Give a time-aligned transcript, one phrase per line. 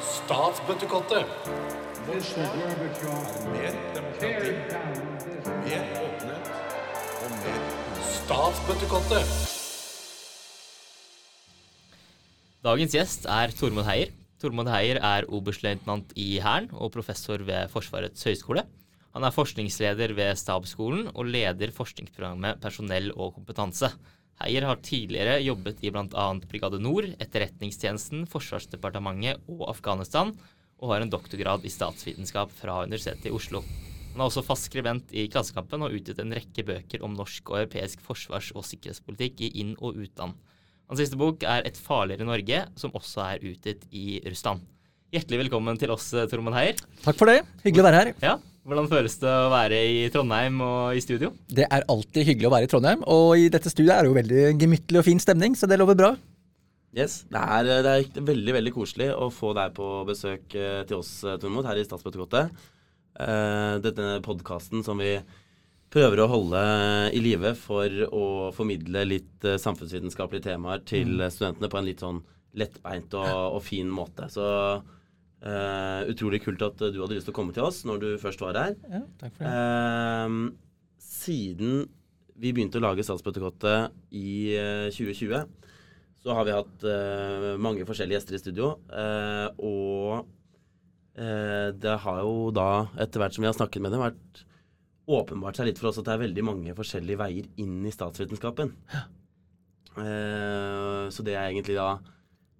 [0.00, 1.26] Statsbøttekottet.
[3.52, 4.40] Mer demokrati, tear
[4.70, 6.48] down this mer åpenhet
[7.20, 7.60] og mer
[8.14, 9.34] Statsbøttekottet.
[12.64, 14.16] Dagens gjest er Tormod Heier.
[14.40, 18.64] Tormod Heier er oberstløytnant i Hæren og professor ved Forsvarets høgskole.
[19.12, 23.92] Han er forskningsleder ved Stabsskolen og leder forskningsprogrammet Personell og kompetanse.
[24.42, 26.26] Heier har tidligere jobbet i bl.a.
[26.50, 30.34] Brigade Nord, Etterretningstjenesten, Forsvarsdepartementet og Afghanistan,
[30.76, 33.62] og har en doktorgrad i statsvitenskap fra Universitetet i Oslo.
[34.12, 37.62] Han er også fast skribent i Klassekampen og utgitt en rekke bøker om norsk og
[37.62, 40.36] europeisk forsvars- og sikkerhetspolitikk i inn- og utland.
[40.86, 44.60] Hans siste bok er Et farligere Norge, som også er utgitt i Russland.
[45.12, 46.76] Hjertelig velkommen til oss, Tormod Heier.
[47.04, 47.40] Takk for det.
[47.64, 48.12] Hyggelig å være her.
[48.20, 48.36] Ja,
[48.66, 51.28] Hvordan føles det å være i Trondheim og i studio?
[51.46, 54.16] Det er alltid hyggelig å være i Trondheim, og i dette studiet er det jo
[54.16, 56.10] veldig gemyttlig og fin stemning, så det lover bra.
[56.96, 60.98] Yes, det er, det er veldig veldig koselig å få deg på besøk eh, til
[60.98, 62.54] oss, eh, Tormod, her i Statsbøttekottet.
[63.16, 65.14] Uh, denne podkasten som vi
[65.94, 66.60] prøver å holde
[67.16, 68.24] i live for å
[68.56, 71.30] formidle litt eh, samfunnsvitenskapelige temaer til Mm.
[71.32, 72.18] studentene på en litt sånn
[72.56, 74.26] lettbeint og, og fin måte.
[74.32, 74.42] Så
[75.46, 78.42] eh, utrolig kult at du hadde lyst til å komme til oss når du først
[78.42, 78.74] var her.
[78.90, 79.52] Ja, takk for det.
[79.54, 81.86] Uh, siden
[82.36, 85.46] vi begynte å lage Statsbøttekottet i eh, 2020,
[86.20, 88.72] så har vi hatt uh, mange forskjellige gjester i studio.
[88.90, 90.26] eh, og
[91.16, 94.42] eh, det har jo da, etter hvert som vi har snakket med dem, vært
[95.06, 98.74] åpenbart seg litt for oss at det er veldig mange forskjellige veier inn i statsvitenskapen.
[99.96, 101.92] Eh, så det jeg egentlig da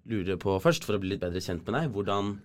[0.07, 2.37] lurer på først, for å bli litt bedre kjent med deg, hvordan,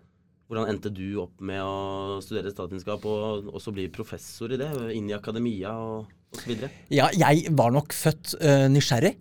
[0.53, 5.09] hvordan endte du opp med å studere statsvitenskap og også bli professor i det, inn
[5.09, 6.67] i akademia og osv.?
[6.93, 9.17] Ja, jeg var nok født uh, nysgjerrig.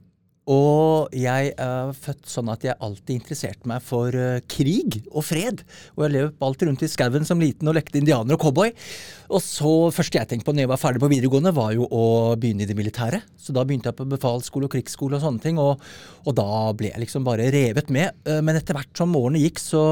[0.52, 5.62] Og jeg er født sånn at jeg alltid interesserte meg for uh, krig og fred.
[5.96, 8.74] Og jeg løp alltid rundt i skauen som liten og lekte indianer og cowboy.
[9.32, 12.04] Og så første jeg tenkte på når jeg var ferdig på videregående, var jo å
[12.42, 13.22] begynne i det militære.
[13.40, 15.62] Så da begynte jeg på befalsskole og krigsskole og sånne ting.
[15.62, 15.80] Og,
[16.26, 18.20] og da ble jeg liksom bare revet med.
[18.28, 19.86] Uh, Men etter hvert som årene gikk, så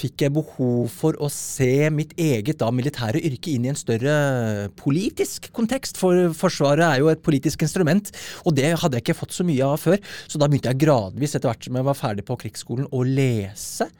[0.00, 4.14] fikk jeg behov for å se mitt eget da militære yrke inn i en større
[4.80, 6.00] politisk kontekst.
[6.00, 8.12] For Forsvaret er jo et politisk instrument,
[8.44, 10.00] og det hadde jeg ikke fått så mye av før.
[10.26, 13.90] Så da begynte jeg gradvis, etter hvert som jeg var ferdig på krigsskolen, å lese.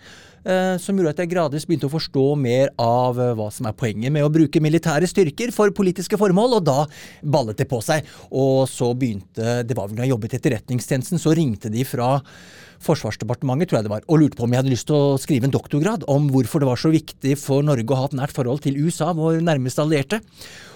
[0.44, 3.76] Eh, Som gjorde at jeg gradvis begynte å forstå mer av eh, hva som er
[3.76, 6.78] poenget med å bruke militære styrker for politiske formål, og da
[7.22, 8.08] ballet det på seg.
[8.30, 12.16] Og så begynte Det var vel da jeg jobbet i Etterretningstjenesten, så ringte de fra
[12.80, 15.44] Forsvarsdepartementet tror jeg det var, og lurte på om jeg hadde lyst til å skrive
[15.44, 18.62] en doktorgrad om hvorfor det var så viktig for Norge å ha et nært forhold
[18.64, 20.22] til USA, vår nærmeste allierte.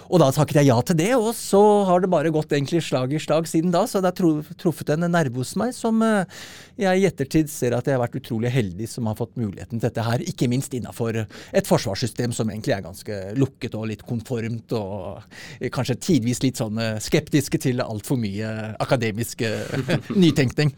[0.09, 3.13] Og da takket jeg ja til det, og så har det bare gått egentlig slag
[3.15, 3.85] i slag siden da.
[3.89, 6.45] Så det har truffet en nerve hos meg som eh,
[6.81, 9.87] jeg i ettertid ser at jeg har vært utrolig heldig som har fått muligheten til
[9.87, 10.23] dette her.
[10.25, 15.23] Ikke minst innafor et forsvarssystem som egentlig er ganske lukket og litt konformt, og
[15.59, 18.51] eh, kanskje tidvis litt sånn eh, skeptiske til altfor mye
[18.83, 19.41] akademisk
[20.25, 20.73] nytenkning.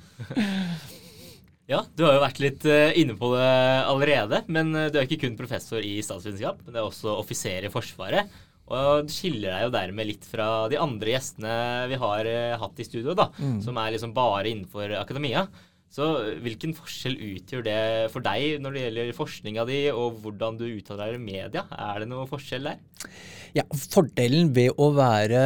[1.68, 2.64] Ja, du har jo vært litt
[2.96, 3.48] inne på det
[3.92, 7.72] allerede, men du er ikke kun professor i statsvitenskap, men du er også offiser i
[7.74, 8.32] Forsvaret.
[8.68, 11.56] Og skiller deg jo dermed litt fra de andre gjestene
[11.92, 13.30] vi har eh, hatt i studio, da,
[13.64, 15.48] som er liksom bare innenfor akademia.
[15.88, 16.06] Så
[16.44, 17.80] hvilken forskjell utgjør det
[18.12, 21.64] for deg når det gjelder forskninga di, og hvordan du uttaler deg i media?
[21.72, 22.82] Er det noe forskjell der?
[23.56, 25.40] Ja, Fordelen ved å være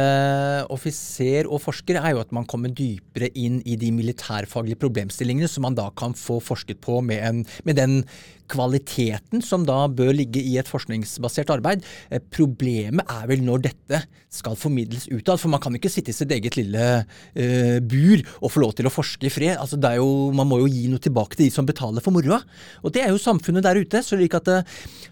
[0.74, 5.64] offiser og forsker er jo at man kommer dypere inn i de militærfaglige problemstillingene som
[5.68, 8.00] man da kan få forsket på med, en, med den
[8.52, 11.86] kvaliteten som da bør ligge i et forskningsbasert arbeid.
[12.10, 14.02] Eh, Problemet er vel når dette
[14.32, 18.52] skal formidles utad, for man kan ikke sitte i sitt eget lille uh, bur og
[18.54, 19.58] få lov til å forske i fred.
[19.60, 22.38] Altså, jo, man må jo gi noe tilbake til de som betaler for moroa.
[22.80, 24.00] Og det er jo samfunnet der ute.
[24.00, 24.62] så like at det,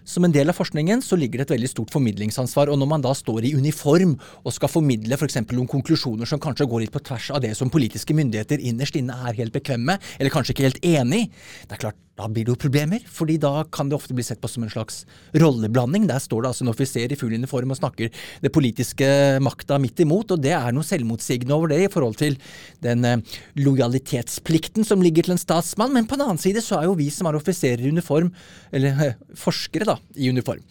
[0.03, 2.69] Som en del av forskningen så ligger det et veldig stort formidlingsansvar.
[2.69, 5.37] og når man da står i uniform og skal formidle f.eks.
[5.51, 9.13] noen konklusjoner som kanskje går litt på tvers av det som politiske myndigheter innerst inne
[9.13, 11.29] er helt bekvemme eller kanskje ikke helt enig i,
[11.67, 13.01] det er klart da blir det jo problemer.
[13.09, 16.07] fordi da kan det ofte bli sett på som en slags rolleblanding.
[16.07, 19.99] Der står det altså en offiser i full uniform og snakker det politiske makta midt
[20.03, 22.37] imot, og det er noe selvmotsigende over det i forhold til
[22.83, 23.21] den eh,
[23.57, 25.93] lojalitetsplikten som ligger til en statsmann.
[25.93, 28.31] Men på den annen side så er jo vi som er offiserer i uniform,
[28.71, 30.61] eller eh, forskere da, i uniform,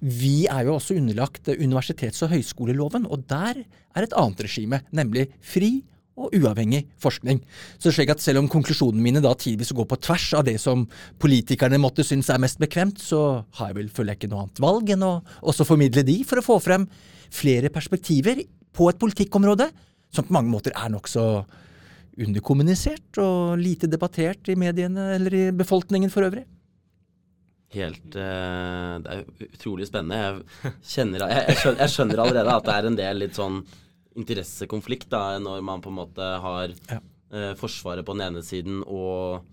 [0.00, 3.64] vi er jo også underlagt universitets- og høyskoleloven, og der
[3.96, 5.78] er et annet regime, nemlig fri
[6.18, 7.40] og uavhengig forskning.
[7.78, 10.84] Så slik at Selv om konklusjonene mine da tidvis går på tvers av det som
[11.22, 14.90] politikerne måtte synes er mest bekvemt, så har jeg vel, føler ikke noe annet valg
[14.92, 16.88] enn å også formidle de for å få frem
[17.30, 18.42] flere perspektiver
[18.74, 19.70] på et politikkområde
[20.12, 21.24] som på mange måter er nokså
[22.18, 26.44] underkommunisert og lite debattert i mediene eller i befolkningen for øvrig?
[27.76, 30.40] Helt eh, Det er utrolig spennende.
[30.64, 33.60] Jeg kjenner, jeg, jeg, skjønner, jeg skjønner allerede at det er en del litt sånn
[34.18, 36.98] interessekonflikt da, når man på en måte har Ja.
[37.32, 39.44] eh, Forsvaret på den ene siden og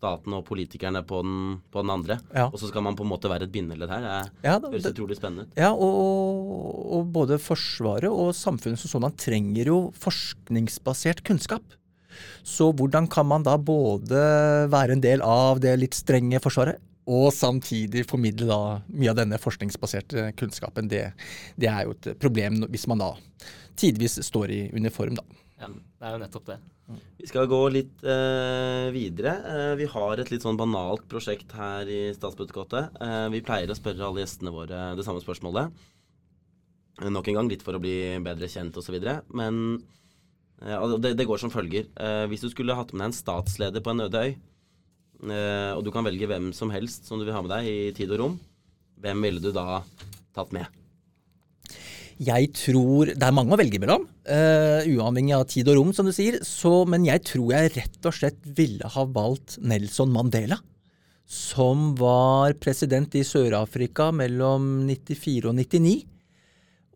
[0.00, 2.16] staten og politikerne på den, på den andre.
[2.32, 2.46] Ja.
[2.48, 4.00] Og så skal man på en måte være et bindeledd her.
[4.00, 5.58] Det Ja, da, høres utrolig spennende ut.
[5.60, 11.62] ja og, og både Forsvaret og samfunnet som sånn trenger jo forskningsbasert kunnskap.
[12.42, 14.22] Så hvordan kan man da både
[14.72, 16.80] være en del av det litt strenge Forsvaret,
[17.10, 18.58] og samtidig formidle da
[18.88, 20.88] mye av denne forskningsbaserte kunnskapen?
[20.90, 21.12] Det,
[21.60, 23.12] det er jo et problem hvis man da
[23.78, 25.24] tidvis står i uniform, da.
[25.60, 26.58] Ja, det er jo nettopp det.
[27.20, 29.34] Vi skal gå litt eh, videre.
[29.52, 32.96] Eh, vi har et litt sånn banalt prosjekt her i statsbudsjettet.
[33.04, 35.70] Eh, vi pleier å spørre alle gjestene våre det samme spørsmålet.
[37.00, 37.94] Eh, nok en gang litt for å bli
[38.24, 38.96] bedre kjent osv.
[39.36, 39.62] Men
[40.64, 41.86] eh, det, det går som følger.
[41.94, 44.34] Eh, hvis du skulle hatt med deg en statsleder på en øde øy,
[45.30, 47.80] eh, og du kan velge hvem som helst som du vil ha med deg i
[47.94, 48.38] tid og rom,
[49.00, 49.82] hvem ville du da
[50.36, 50.79] tatt med?
[52.20, 56.04] Jeg tror Det er mange å velge mellom, uh, uavhengig av tid og rom, som
[56.04, 56.36] du sier.
[56.44, 60.60] Så, men jeg tror jeg rett og slett ville ha valgt Nelson Mandela.
[61.24, 65.96] Som var president i Sør-Afrika mellom 94 og 99.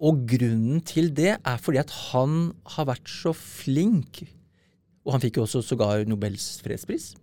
[0.05, 4.27] Og grunnen til det er fordi at han har vært så flink.
[5.07, 7.15] Og han fikk jo også sågar Nobels fredspris.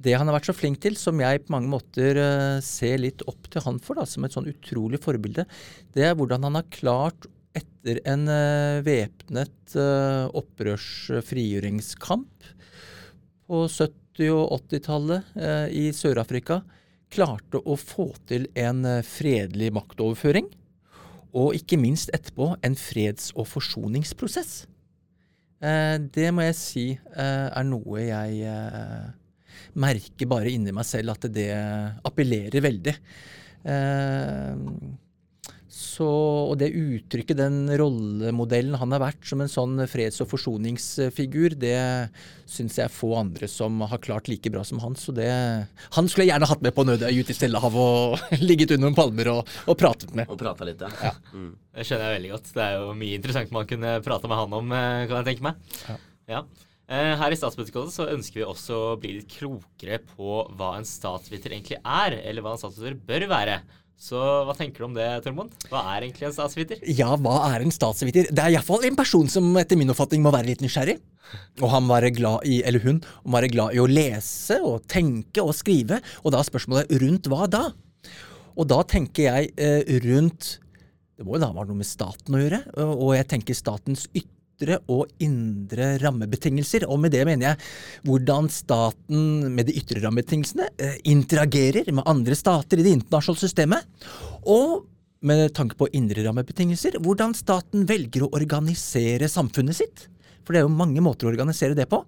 [0.00, 3.22] Det han har vært så flink til, som jeg på mange måter eh, ser litt
[3.28, 5.44] opp til han for, da, som et sånn utrolig forbilde,
[5.92, 12.30] det er hvordan han har klart, etter en uh, væpnet opprørsfrigjøringskamp opprørs-frigjøringskamp
[13.50, 16.60] på 70- og 80-tallet eh, i Sør-Afrika,
[17.10, 20.50] klarte å få til en eh, fredelig maktoverføring.
[21.40, 24.64] Og ikke minst etterpå en freds- og forsoningsprosess.
[25.62, 29.10] Eh, det må jeg si eh, er noe jeg eh,
[29.78, 31.50] merker bare inni meg selv at det
[32.06, 32.96] appellerer veldig.
[33.68, 34.98] Eh,
[35.70, 36.06] så,
[36.50, 41.76] og det uttrykket, den rollemodellen han har vært som en sånn freds- og forsoningsfigur, det
[42.50, 44.96] syns jeg er få andre som har klart like bra som han.
[44.98, 47.80] Så det Han skulle jeg gjerne hatt med på en øde øy ute i Stillehavet
[47.80, 50.26] og ligget under noen palmer og, og pratet med.
[50.26, 51.14] Og prata litt, ja.
[51.30, 51.52] Mm.
[51.54, 52.50] Det skjønner jeg veldig godt.
[52.56, 55.48] Det er jo mye interessant man kunne prate med han om, eh, kan jeg tenke
[55.50, 55.78] meg.
[55.86, 56.42] Ja.
[56.42, 60.86] Eh, Her i Statsbøttekottet så ønsker vi også å bli litt klokere på hva en
[60.88, 63.60] statsviter egentlig er, eller hva en statsviter bør være.
[64.00, 64.16] Så
[64.48, 65.52] hva tenker du om det, Tormod?
[65.68, 66.80] Hva er egentlig en statsviter?
[66.88, 68.30] Ja, hva er en statsviter?
[68.32, 70.96] Det er iallfall en person som etter min oppfatning må være litt nysgjerrig.
[71.60, 74.88] Og han må være glad i, eller hun må være glad i å lese og
[74.90, 76.00] tenke og skrive.
[76.24, 77.62] Og da er spørsmålet rundt hva da?
[78.56, 80.56] Og da tenker jeg eh, rundt
[81.14, 82.64] Det må jo da være noe med staten å gjøre.
[82.88, 84.39] Og jeg tenker statens ytre
[84.90, 86.86] og indre rammebetingelser.
[86.90, 87.56] Og med det mener jeg
[88.08, 94.06] hvordan staten med de ytre rammebetingelsene eh, interagerer med andre stater i det internasjonale systemet.
[94.44, 94.86] Og
[95.26, 100.06] med tanke på indre rammebetingelser, hvordan staten velger å organisere samfunnet sitt.
[100.44, 102.02] For det er jo mange måter å organisere det på.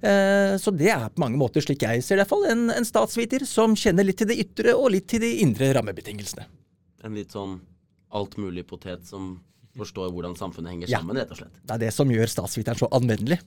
[0.00, 2.70] Eh, Så det er på mange måter, slik jeg ser det, i hvert fall, en,
[2.74, 6.46] en statsviter som kjenner litt til det ytre og litt til de indre rammebetingelsene.
[7.06, 7.60] En litt sånn
[8.10, 9.36] altmulig-potet som
[9.78, 10.98] forstår hvordan samfunnet henger Ja.
[11.00, 11.54] sammen, rett og slett.
[11.64, 13.38] Det er det som gjør statsviteren så anvendelig.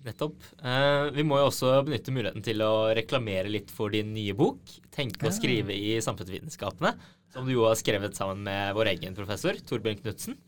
[0.00, 0.36] Nettopp.
[0.64, 4.60] Eh, vi må jo også benytte muligheten til å reklamere litt for din nye bok,
[4.90, 6.94] 'Tenke og skrive i samfunnsvitenskapene',
[7.34, 10.38] som du jo har skrevet sammen med vår egen professor, Torbjørn Knutsen.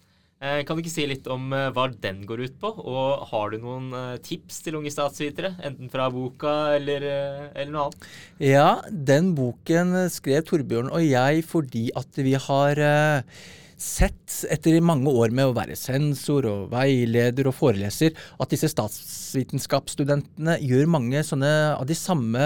[0.41, 3.51] Eh, kan du ikke si litt om eh, hva den går ut på, og har
[3.53, 8.09] du noen eh, tips til unge statsvitere, enten fra boka eller, eh, eller noe annet?
[8.41, 13.23] Ja, den boken skrev Torbjørn og jeg fordi at vi har eh,
[13.83, 20.57] sett, etter mange år med å være sensor og veileder og foreleser, at disse statsvitenskapsstudentene
[20.63, 22.43] gjør mange sånne av de samme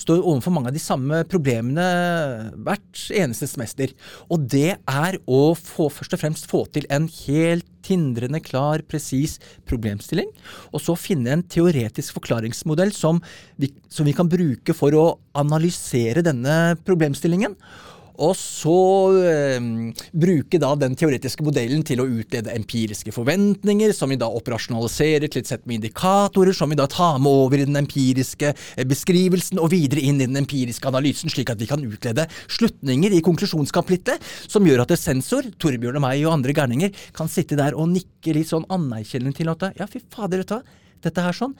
[0.00, 1.84] Står overfor mange av de samme problemene
[2.64, 3.92] hvert eneste semester.
[4.32, 9.36] Og det er å få, først og fremst få til en helt tindrende klar, presis
[9.68, 10.30] problemstilling,
[10.72, 13.20] og så finne en teoretisk forklaringsmodell som
[13.60, 15.06] vi, som vi kan bruke for å
[15.36, 17.58] analysere denne problemstillingen.
[18.22, 18.74] Og så
[19.26, 19.64] eh,
[20.14, 25.42] bruke da den teoretiske modellen til å utlede empiriske forventninger, som vi da operasjonaliserer til
[25.42, 29.58] et sett med indikatorer, som vi da tar med over i den empiriske eh, beskrivelsen
[29.62, 34.22] og videre inn i den empiriske analysen, slik at vi kan utlede slutninger i konklusjonskapitlet,
[34.46, 38.36] som gjør at sensor, Torbjørn og meg og andre gærninger, kan sitte der og nikke
[38.36, 41.52] litt sånn anerkjennende til at ja, fy fader, vet dette her sånn,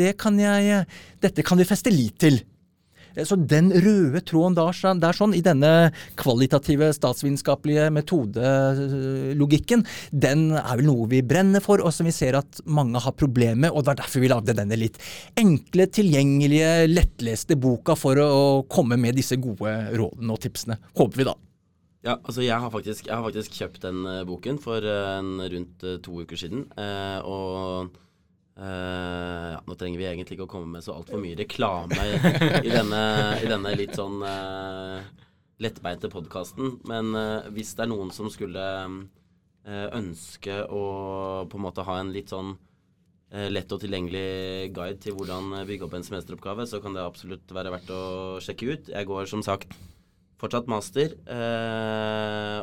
[0.00, 0.84] det kan jeg,
[1.22, 2.40] dette kan vi feste lit til.
[3.16, 10.50] Eh, Så den røde tråden der, sånn- der sånn, i denne kvalitative statsvitenskapelige metodelogikken, den
[10.52, 13.70] er vel noe vi brenner for, og som vi ser at mange har problemer med.
[13.72, 14.98] Og det var derfor vi lagde denne litt
[15.40, 20.78] enkle, tilgjengelige, lettleste boka for å komme med disse gode rådene og tipsene.
[20.96, 21.34] Håper vi, da.
[22.02, 25.34] Ja, altså jeg har faktisk, jeg har faktisk kjøpt den eh, boken for eh, en,
[25.52, 26.62] rundt to uker siden.
[27.24, 27.90] og
[28.60, 31.96] eh, ja, nå trenger vi egentlig ikke å komme med så altfor mye reklame
[32.60, 33.02] i denne,
[33.40, 35.00] i denne litt sånn uh,
[35.60, 36.78] lettbeinte podkasten.
[36.88, 38.66] Men uh, hvis det er noen som skulle
[39.70, 40.84] ønske å
[41.46, 42.54] på en måte ha en litt sånn
[43.52, 47.70] lett og tilgjengelig guide til hvordan bygge opp en semesteroppgave, så kan det absolutt være
[47.76, 48.00] verdt å
[48.42, 48.88] sjekke ut.
[48.90, 49.76] Jeg går som sagt
[50.40, 51.12] fortsatt master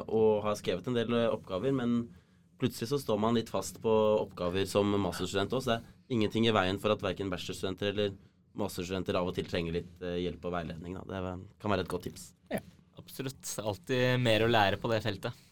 [0.10, 2.00] og har skrevet en del oppgaver, men
[2.62, 3.92] plutselig så står man litt fast på
[4.24, 5.78] oppgaver som masterstudent også.
[5.78, 8.16] Det er ingenting i veien for at verken bachelorstudenter eller
[8.58, 10.98] masterstudenter av og til trenger litt eh, hjelp og veiledning.
[10.98, 11.06] Da.
[11.08, 12.32] Det kan være et godt tips.
[12.54, 12.64] Ja,
[12.98, 13.44] Absolutt.
[13.62, 15.44] Alltid mer å lære på det feltet.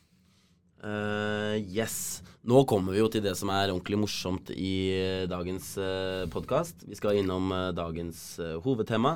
[0.85, 2.21] Uh, yes.
[2.45, 6.83] Nå kommer vi jo til det som er ordentlig morsomt i eh, dagens uh, podkast.
[6.85, 9.15] Vi skal innom uh, dagens uh, hovedtema,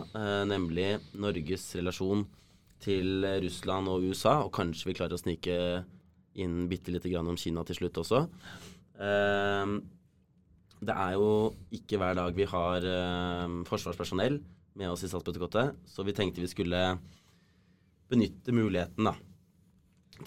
[0.49, 2.23] nemlig Norges relasjon
[2.81, 4.39] til Russland og USA.
[4.47, 5.59] Og kanskje vi klarer å snike
[6.43, 8.25] inn bitte lite grann om Kina til slutt også.
[8.99, 9.77] Eh,
[10.79, 11.31] det er jo
[11.75, 14.39] ikke hver dag vi har eh, forsvarspersonell
[14.79, 16.83] med oss i Statsbøttekottet, så vi tenkte vi skulle
[18.09, 19.17] benytte muligheten, da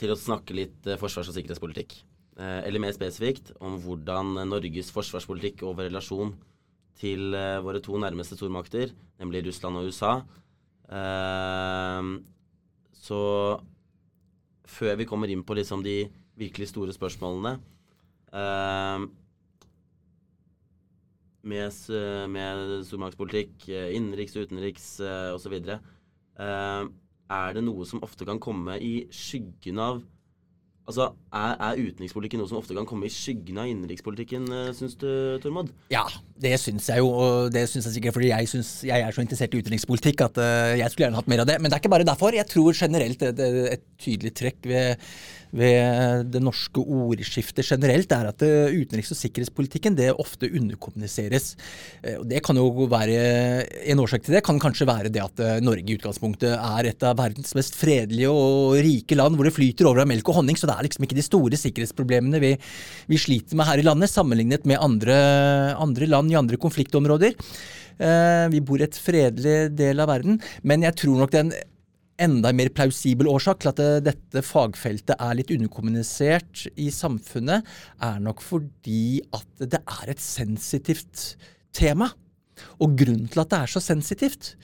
[0.01, 1.97] til å snakke litt eh, forsvars- og sikkerhetspolitikk.
[2.41, 6.35] Eh, eller mer spesifikt om hvordan Norges forsvarspolitikk og vår relasjon
[7.01, 10.15] til eh, våre to nærmeste stormakter, nemlig Russland og USA
[10.89, 12.09] eh,
[13.03, 13.21] Så
[14.73, 16.07] før vi kommer inn på liksom de
[16.41, 17.57] virkelig store spørsmålene
[18.33, 19.05] uh,
[21.43, 21.79] med,
[22.31, 25.57] med stormaktspolitikk, eh, innenriks utenriks uh, osv.
[26.39, 26.87] Uh,
[27.33, 30.05] er det noe som ofte kan komme i skyggen av
[30.83, 34.97] Altså, er, er utenrikspolitikken noe som ofte kan komme i skyggen av innenrikspolitikken, uh, syns
[34.99, 35.09] du,
[35.43, 35.71] Tormod?
[35.93, 36.03] Ja,
[36.43, 39.23] det syns jeg jo, og det syns jeg sikkert fordi jeg, synes, jeg er så
[39.23, 41.59] interessert i utenrikspolitikk at eh, jeg skulle gjerne hatt mer av det.
[41.61, 42.35] Men det er ikke bare derfor.
[42.35, 43.43] Jeg tror generelt et,
[43.77, 45.07] et tydelig trekk ved,
[45.53, 51.53] ved det norske ordskiftet generelt er at eh, utenriks- og sikkerhetspolitikken det ofte underkommuniseres.
[52.03, 53.21] Eh, og Det kan jo være
[53.93, 57.07] En årsak til det kan kanskje være det at eh, Norge i utgangspunktet er et
[57.07, 60.59] av verdens mest fredelige og rike land hvor det flyter over av melk og honning,
[60.59, 62.53] så det er liksom ikke de store sikkerhetsproblemene vi,
[63.11, 65.17] vi sliter med her i landet, sammenlignet med andre,
[65.81, 67.37] andre land i andre konfliktområder.
[68.03, 71.53] Eh, vi bor i et fredelig del av verden, men jeg tror nok den
[72.23, 77.65] enda mer plausibel årsak til at det- dette fagfeltet er litt underkommunisert i samfunnet,
[78.01, 81.37] er nok fordi at det er et sensitivt
[81.73, 82.13] tema.
[82.81, 84.55] Og grunnen til at det er så sensitivt,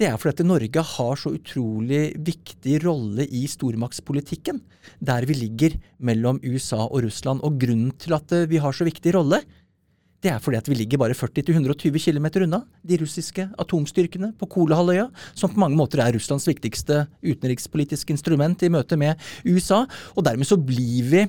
[0.00, 4.62] det er fordi at Norge har så utrolig viktig rolle i stormaktspolitikken,
[4.96, 7.42] der vi ligger mellom USA og Russland.
[7.44, 9.42] Og grunnen til at eh, vi har så viktig rolle,
[10.24, 15.06] det er fordi at vi ligger bare 40-120 km unna de russiske atomstyrkene på Kolahalvøya,
[15.36, 19.86] som på mange måter er Russlands viktigste utenrikspolitiske instrument i møte med USA.
[20.16, 21.24] Og dermed så blir vi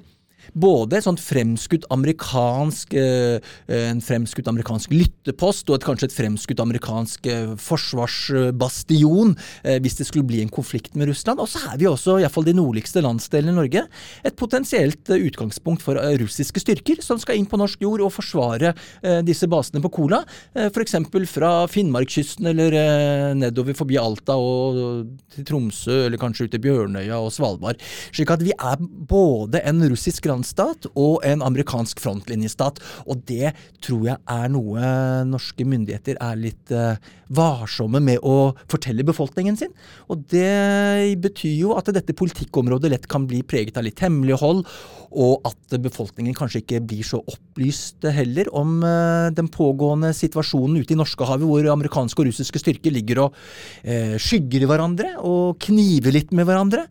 [0.54, 3.40] både et fremskutt amerikansk eh,
[3.72, 10.08] en fremskutt amerikansk lyttepost og et, kanskje et fremskutt amerikansk eh, forsvarsbastion eh, hvis det
[10.10, 11.42] skulle bli en konflikt med Russland.
[11.42, 13.86] Og så er vi også, iallfall de nordligste landsdelene i Norge,
[14.28, 18.14] et potensielt eh, utgangspunkt for eh, russiske styrker som skal inn på norsk jord og
[18.16, 20.24] forsvare eh, disse basene på Kola.
[20.56, 20.98] Eh, F.eks.
[21.32, 27.20] fra Finnmarkskysten eller eh, nedover forbi Alta og til Tromsø, eller kanskje ut til Bjørnøya
[27.22, 27.82] og Svalbard.
[28.12, 32.82] Slik at vi er både en russisk randstat og en amerikansk frontlinjestat.
[33.08, 36.98] Og det tror jeg er noe norske myndigheter er litt eh,
[37.32, 39.72] varsomme med å fortelle befolkningen sin.
[40.10, 44.66] Og det betyr jo at dette politikkområdet lett kan bli preget av litt hemmelighold,
[45.12, 50.96] og at befolkningen kanskje ikke blir så opplyst heller om eh, den pågående situasjonen ute
[50.96, 53.42] i Norskehavet, hvor amerikanske og russiske styrker ligger og
[53.84, 56.88] eh, skygger hverandre og kniver litt med hverandre.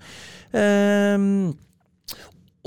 [0.56, 1.52] Ehm,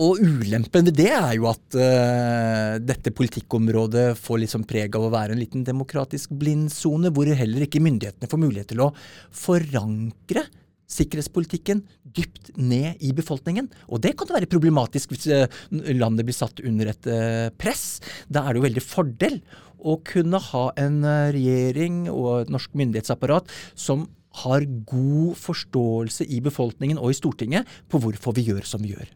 [0.02, 5.06] og ulempen ved det er jo at uh, dette politikkområdet får litt sånn preg av
[5.06, 8.90] å være en liten demokratisk blindsone, hvor heller ikke myndighetene får mulighet til å
[9.38, 10.48] forankre
[10.94, 11.84] sikkerhetspolitikken
[12.18, 13.70] dypt ned i befolkningen.
[13.94, 15.46] Og det kan være problematisk hvis uh,
[15.94, 18.02] landet blir satt under et uh, press.
[18.26, 19.40] Da er det jo veldig fordel
[19.84, 21.02] å kunne ha en
[21.36, 24.08] regjering og et norsk myndighetsapparat som
[24.42, 29.12] har god forståelse i befolkningen og i Stortinget på hvorfor vi gjør som vi gjør.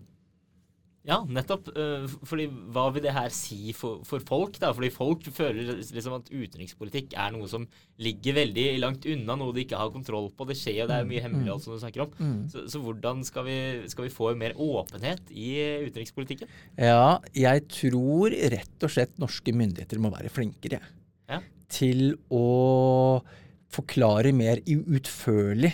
[1.08, 1.70] Ja, nettopp.
[1.72, 4.58] Eh, fordi Hva vil det her si for, for folk?
[4.60, 4.74] da?
[4.76, 7.64] Fordi folk føler liksom at utenrikspolitikk er noe som
[8.04, 10.48] ligger veldig langt unna, noe de ikke har kontroll på.
[10.50, 12.12] Det skjer og det er mye hemmelighold som du snakker om.
[12.52, 16.52] Så, så hvordan skal vi, skal vi få mer åpenhet i eh, utenrikspolitikken?
[16.76, 20.84] Ja, jeg tror rett og slett norske myndigheter må være flinkere
[21.32, 21.40] Ja.
[21.72, 23.22] til å
[23.72, 25.72] forklare mer utførlig.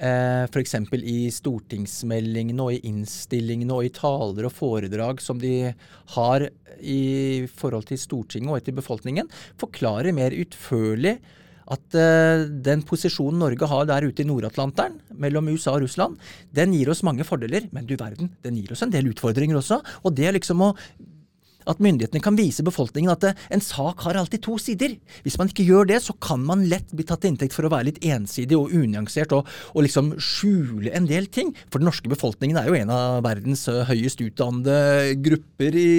[0.00, 0.74] Eh, F.eks.
[1.04, 5.74] i stortingsmeldingene og i innstillingene og i taler og foredrag som de
[6.16, 6.46] har
[6.80, 9.28] i forhold til Stortinget og til befolkningen.
[9.60, 11.18] Forklare mer utførlig
[11.72, 16.18] at eh, den posisjonen Norge har der ute i Nord-Atlanteren, mellom USA og Russland,
[16.56, 19.78] den gir oss mange fordeler, men du verden, den gir oss en del utfordringer også.
[20.02, 20.72] Og det er liksom å
[21.68, 24.96] at myndighetene kan vise befolkningen at eh, en sak har alltid to sider.
[25.26, 27.72] Hvis man ikke gjør det, så kan man lett bli tatt til inntekt for å
[27.72, 31.52] være litt ensidig og unyansert og, og liksom skjule en del ting.
[31.70, 35.94] For den norske befolkningen er jo en av verdens eh, høyest utdannede grupper i,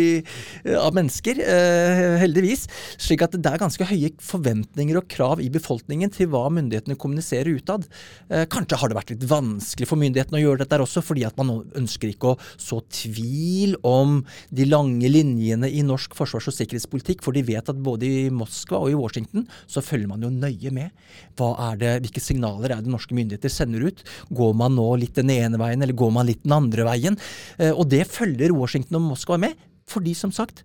[0.66, 2.68] eh, av mennesker, eh, heldigvis.
[3.02, 7.54] Slik at det er ganske høye forventninger og krav i befolkningen til hva myndighetene kommuniserer
[7.58, 7.88] utad.
[8.30, 11.38] Eh, kanskje har det vært litt vanskelig for myndighetene å gjøre dette også, fordi at
[11.40, 14.22] man ønsker ikke å så tvil om
[14.54, 18.80] de lange linjene i norsk forsvars- og sikkerhetspolitikk, for de vet at både i Moskva
[18.82, 20.90] og i Washington så følger man jo nøye med.
[21.38, 24.04] Det, Hvilke signaler er det norske myndigheter sender ut?
[24.34, 27.18] Går man nå litt den ene veien, eller går man litt den andre veien?
[27.58, 29.54] Eh, Og det følger Washington og Moskva med,
[29.86, 30.64] fordi som sagt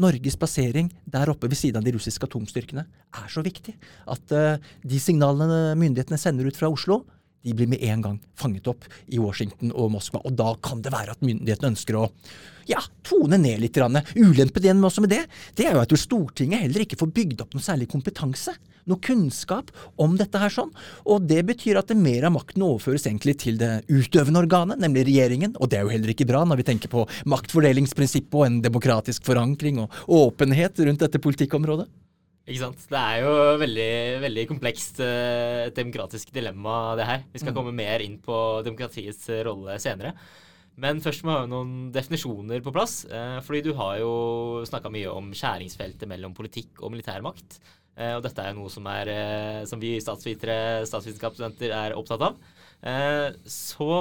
[0.00, 3.74] Norges plassering der oppe ved siden av de russiske atomstyrkene er så viktig
[4.08, 7.02] at eh, de signalene myndighetene sender ut fra Oslo,
[7.42, 10.20] de blir med en gang fanget opp i Washington og Moskva.
[10.24, 12.08] Og da kan det være at myndighetene ønsker å
[12.68, 13.74] ja, tone ned litt.
[13.74, 14.00] grann.
[14.16, 15.22] Ulempen igjen også med det,
[15.56, 18.54] det er jo at Stortinget heller ikke får bygd opp noe særlig kompetanse.
[18.88, 19.70] Noe kunnskap
[20.00, 20.72] om dette her sånn.
[21.06, 25.06] Og det betyr at det mer av makten overføres egentlig til det utøvende organet, nemlig
[25.08, 25.54] regjeringen.
[25.60, 29.26] Og det er jo heller ikke bra når vi tenker på maktfordelingsprinsippet og en demokratisk
[29.28, 31.88] forankring og åpenhet rundt dette politikkområdet.
[32.50, 32.84] Ikke sant?
[32.90, 33.90] Det er jo veldig,
[34.24, 37.26] veldig komplekst eh, demokratisk dilemma, det her.
[37.30, 40.16] Vi skal komme mer inn på demokratiets eh, rolle senere.
[40.80, 43.04] Men først må vi ha noen definisjoner på plass.
[43.06, 44.12] Eh, fordi du har jo
[44.66, 47.60] snakka mye om skjæringsfeltet mellom politikk og militærmakt.
[48.00, 52.26] Eh, og dette er jo noe som, er, eh, som vi statsvitere, statsvitenskapsstudenter er opptatt
[52.32, 52.40] av.
[52.82, 53.92] Eh, så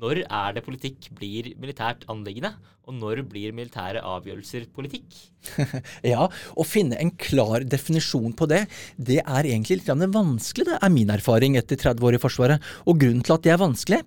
[0.00, 2.54] når er det politikk blir militært anliggende?
[2.84, 5.06] Og når blir militære avgjørelser politikk?
[6.12, 8.64] Ja, å finne en klar definisjon på det,
[8.96, 12.74] det er egentlig litt vanskelig, det er min erfaring etter 30 år i Forsvaret.
[12.84, 14.02] Og grunnen til at det er vanskelig,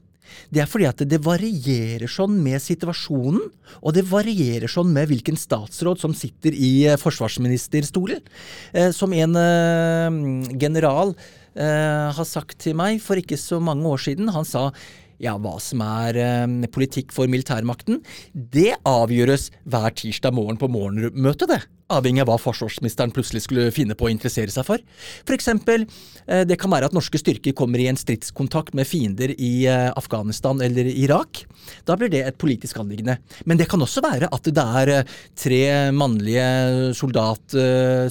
[0.52, 3.48] det er fordi at det varierer sånn med situasjonen,
[3.80, 8.24] og det varierer sånn med hvilken statsråd som sitter i eh, forsvarsministerstolen.
[8.74, 10.22] Eh, som en eh,
[10.60, 11.18] general
[11.58, 14.68] har sagt til meg for ikke så mange år siden, han sa
[15.24, 18.02] ja, hva som er eh, politikk for militærmakten,
[18.34, 21.62] det avgjøres hver tirsdag morgen på morgenmøtet, det.
[21.88, 24.82] Avhengig av hva forsvarsministeren plutselig skulle finne på å interessere seg for.
[25.32, 25.86] Eksempel,
[26.28, 29.88] eh, det kan være at norske styrker kommer i en stridskontakt med fiender i eh,
[29.96, 31.46] Afghanistan eller Irak.
[31.88, 33.20] Da blir det et politisk anliggende.
[33.46, 35.64] Men det kan også være at det er eh, tre
[35.96, 37.56] mannlige soldat,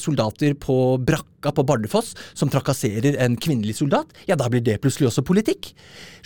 [0.01, 4.09] soldater på brakka på Bardufoss som trakasserer en kvinnelig soldat.
[4.29, 5.73] Ja, da blir det plutselig også politikk.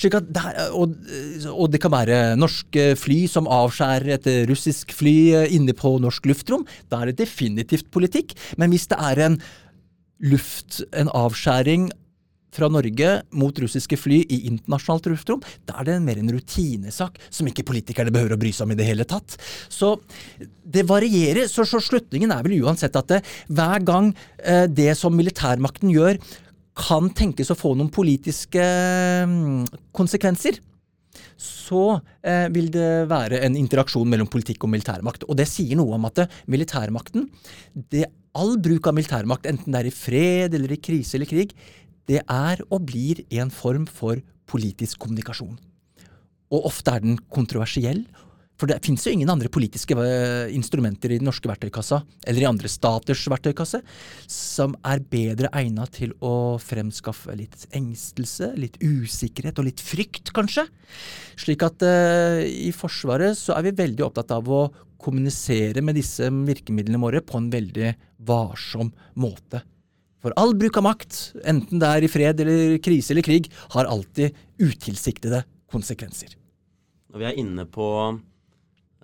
[0.01, 0.95] Det er, og,
[1.51, 6.65] og det kan være norske fly som avskjærer et russisk fly inne på norsk luftrom.
[6.89, 7.40] Da er det definitivt
[7.91, 8.37] politikk.
[8.61, 9.41] Men hvis det er en
[10.21, 11.91] luft, en avskjæring
[12.55, 17.47] fra Norge mot russiske fly i internasjonalt luftrom, da er det mer en rutinesak som
[17.47, 19.39] ikke politikerne behøver å bry seg om i det hele tatt.
[19.71, 19.95] Så
[20.65, 21.47] det varierer.
[21.51, 26.19] Så, så slutningen er vel uansett at det, hver gang eh, det som militærmakten gjør,
[26.81, 28.63] kan tenkes å få noen politiske
[29.29, 30.61] mm, konsekvenser,
[31.41, 31.85] så
[32.21, 35.25] eh, vil det være en interaksjon mellom politikk og militærmakt.
[35.29, 37.29] Og det sier noe om at eh, militærmakten,
[37.93, 41.55] det, all bruk av militærmakt, enten det er i fred eller i krise eller krig,
[42.11, 45.57] det er og blir en form for politisk kommunikasjon.
[46.51, 48.05] Og ofte er den kontroversiell.
[48.61, 52.49] For det fins jo ingen andre politiske eh, instrumenter i den norske verktøykassa, eller i
[52.49, 53.81] andre staters verktøykasse,
[54.29, 60.67] som er bedre egna til å fremskaffe litt engstelse, litt usikkerhet og litt frykt, kanskje.
[61.41, 64.67] Slik at uh, i Forsvaret så er vi veldig opptatt av å
[65.01, 67.95] kommunisere med disse virkemidlene våre på en veldig
[68.29, 69.63] varsom måte.
[70.21, 73.89] For all bruk av makt, enten det er i fred eller krise eller krig, har
[73.89, 76.37] alltid utilsiktede konsekvenser.
[77.11, 77.87] Når vi er inne på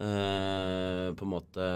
[0.00, 1.68] eh, på en måte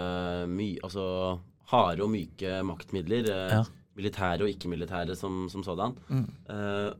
[0.49, 1.39] my, altså
[1.71, 3.63] harde og myke maktmidler, eh, Ja.
[3.97, 6.27] militære og ikke-militære som, som sådan, Mm.
[6.49, 6.93] eh,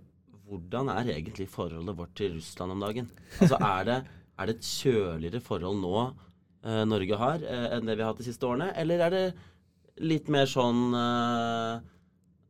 [0.47, 3.09] hvordan er egentlig forholdet vårt til Russland om dagen?
[3.39, 4.03] Altså Er det,
[4.39, 6.13] er det et kjøligere forhold nå
[6.63, 8.73] eh, Norge har, eh, enn det vi har hatt de siste årene?
[8.75, 9.33] Eller er det
[10.01, 10.91] litt mer sånn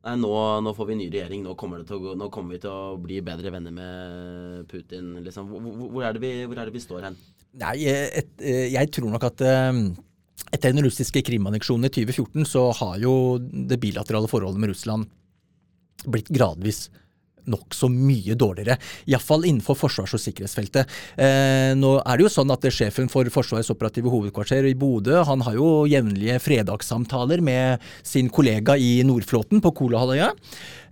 [0.02, 0.30] Nei, nå,
[0.66, 3.20] nå får vi ny regjering, nå kommer, å gå, nå kommer vi til å bli
[3.22, 5.12] bedre venner med Putin.
[5.22, 5.46] Liksom.
[5.46, 7.16] Hvor, hvor, hvor, er det vi, hvor er det vi står hen?
[7.60, 9.82] Nei, eh, et, eh, jeg tror nok at eh,
[10.52, 15.10] etter den russiske Krim-anneksjonen i 2014, så har jo det bilaterale forholdet med Russland
[16.08, 16.86] blitt gradvis
[17.50, 18.76] nokså mye dårligere.
[19.10, 20.90] Iallfall innenfor forsvars- og sikkerhetsfeltet.
[21.16, 25.42] Eh, nå er det jo sånn at sjefen for Forsvarets operative hovedkvarter i Bodø han
[25.42, 30.32] har jo jevnlige fredagssamtaler med sin kollega i Nordflåten på Kolahalvøya.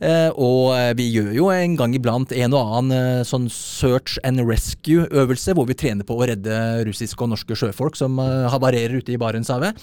[0.00, 4.40] Eh, og vi gjør jo en gang iblant en og annen eh, sånn search and
[4.48, 6.56] rescue-øvelse, hvor vi trener på å redde
[6.88, 9.76] russiske og norske sjøfolk som eh, havarerer ute i Barentshavet.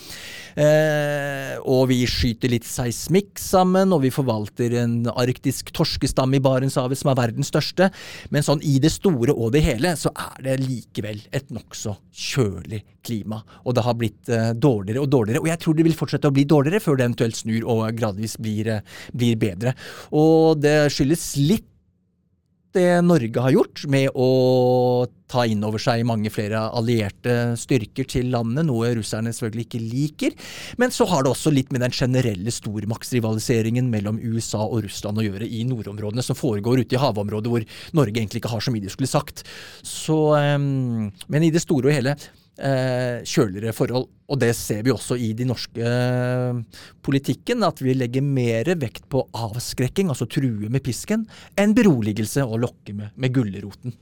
[0.57, 6.97] Eh, og vi skyter litt seismikk sammen, og vi forvalter en arktisk torskestam i Barentshavet
[6.97, 7.91] som er verdens største.
[8.33, 12.81] Men sånn i det store og det hele, så er det likevel et nokså kjølig
[13.07, 13.41] klima.
[13.65, 15.43] Og det har blitt eh, dårligere og dårligere.
[15.43, 18.37] Og jeg tror det vil fortsette å bli dårligere før det eventuelt snur og gradvis
[18.41, 19.75] blir, eh, blir bedre.
[20.15, 21.67] Og det skyldes litt
[22.77, 28.29] det Norge har gjort med å ta inn over seg mange flere allierte styrker til
[28.33, 30.35] landet, noe russerne selvfølgelig ikke liker.
[30.81, 35.25] Men så har det også litt med den generelle stormaktsrivaliseringen mellom USA og Russland å
[35.25, 37.67] gjøre i nordområdene, som foregår ute i havområdet hvor
[37.97, 39.45] Norge egentlig ikke har så mye de skulle sagt.
[39.81, 42.17] Så, um, men i det store og hele
[42.57, 44.07] eh, kjøligere forhold.
[44.27, 49.07] Og det ser vi også i de norske eh, politikken, at vi legger mer vekt
[49.11, 51.25] på avskrekking, altså true med pisken,
[51.57, 53.95] enn beroligelse og lokke med, med gulroten.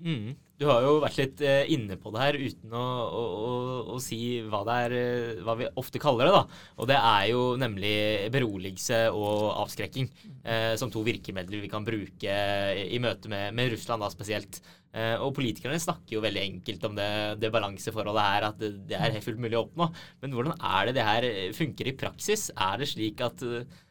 [0.00, 0.38] Mm.
[0.60, 3.52] Du har jo vært litt eh, inne på det her uten å, å, å,
[3.94, 6.34] å si hva, er, eh, hva vi ofte kaller det.
[6.34, 6.58] da.
[6.76, 7.94] Og det er jo nemlig
[8.34, 10.10] beroligelse og avskrekking
[10.44, 12.36] eh, som to virkemidler vi kan bruke
[12.84, 14.60] i møte med, med Russland da spesielt.
[14.90, 17.10] Eh, og politikerne snakker jo veldig enkelt om det,
[17.42, 19.90] det balanseforholdet her, at det, det er fullt mulig å oppnå.
[20.24, 22.48] Men hvordan er det det her funker i praksis?
[22.56, 23.46] Er det slik at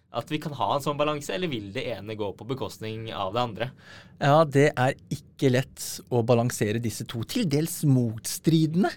[0.09, 3.35] at vi kan ha en sånn balanse, eller vil det ene gå på bekostning av
[3.35, 3.67] det andre?
[4.17, 8.89] Ja, det er ikke lett å balansere disse to til dels motstridende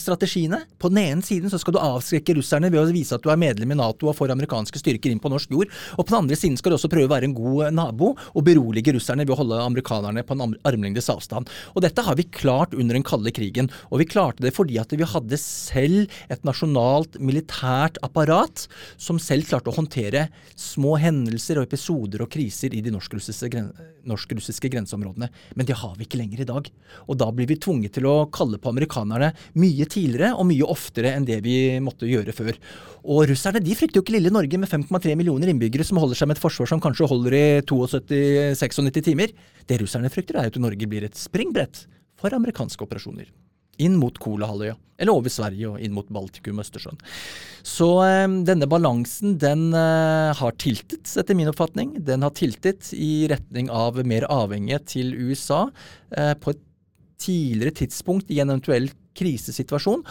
[0.00, 0.62] strategiene.
[0.80, 3.40] På den ene siden så skal du avskrekke russerne ved å vise at du er
[3.40, 5.72] medlem i Nato og får amerikanske styrker inn på norsk jord.
[5.98, 8.12] Og på den andre siden skal du også prøve å være en god eh, nabo
[8.14, 11.52] og berolige russerne ved å holde amerikanerne på en arm- armlengdes avstand.
[11.74, 13.70] Og dette har vi klart under den kalde krigen.
[13.90, 18.66] Og vi klarte det fordi at vi hadde selv et nasjonalt militært apparat
[18.96, 25.28] som selv klarte å håndtere små hendelser og episoder og kriser i de norsk-russiske grenseområdene.
[25.54, 26.72] Men det har vi ikke lenger i dag.
[27.08, 31.10] Og da blir vi tvunget til å kalle på amerikanerne mye tidligere og mye oftere
[31.16, 32.58] enn det vi måtte gjøre før.
[33.04, 36.30] Og russerne de frykter jo ikke lille Norge med 5,3 millioner innbyggere som holder seg
[36.30, 39.34] med et forsvar som kanskje holder i 72-96 timer.
[39.66, 41.84] Det russerne frykter er at Norge blir et springbrett
[42.20, 43.28] for amerikanske operasjoner.
[43.82, 47.00] Inn mot Kolahalvøya, eller over Sverige og inn mot Baltikum og Østersjøen.
[47.66, 51.96] Så eh, denne balansen den eh, har tiltet, etter min oppfatning.
[52.06, 55.64] Den har tiltet i retning av mer avhengighet til USA
[56.14, 56.62] eh, på et
[57.24, 60.04] tidligere tidspunkt i en eventuell krisesituasjon.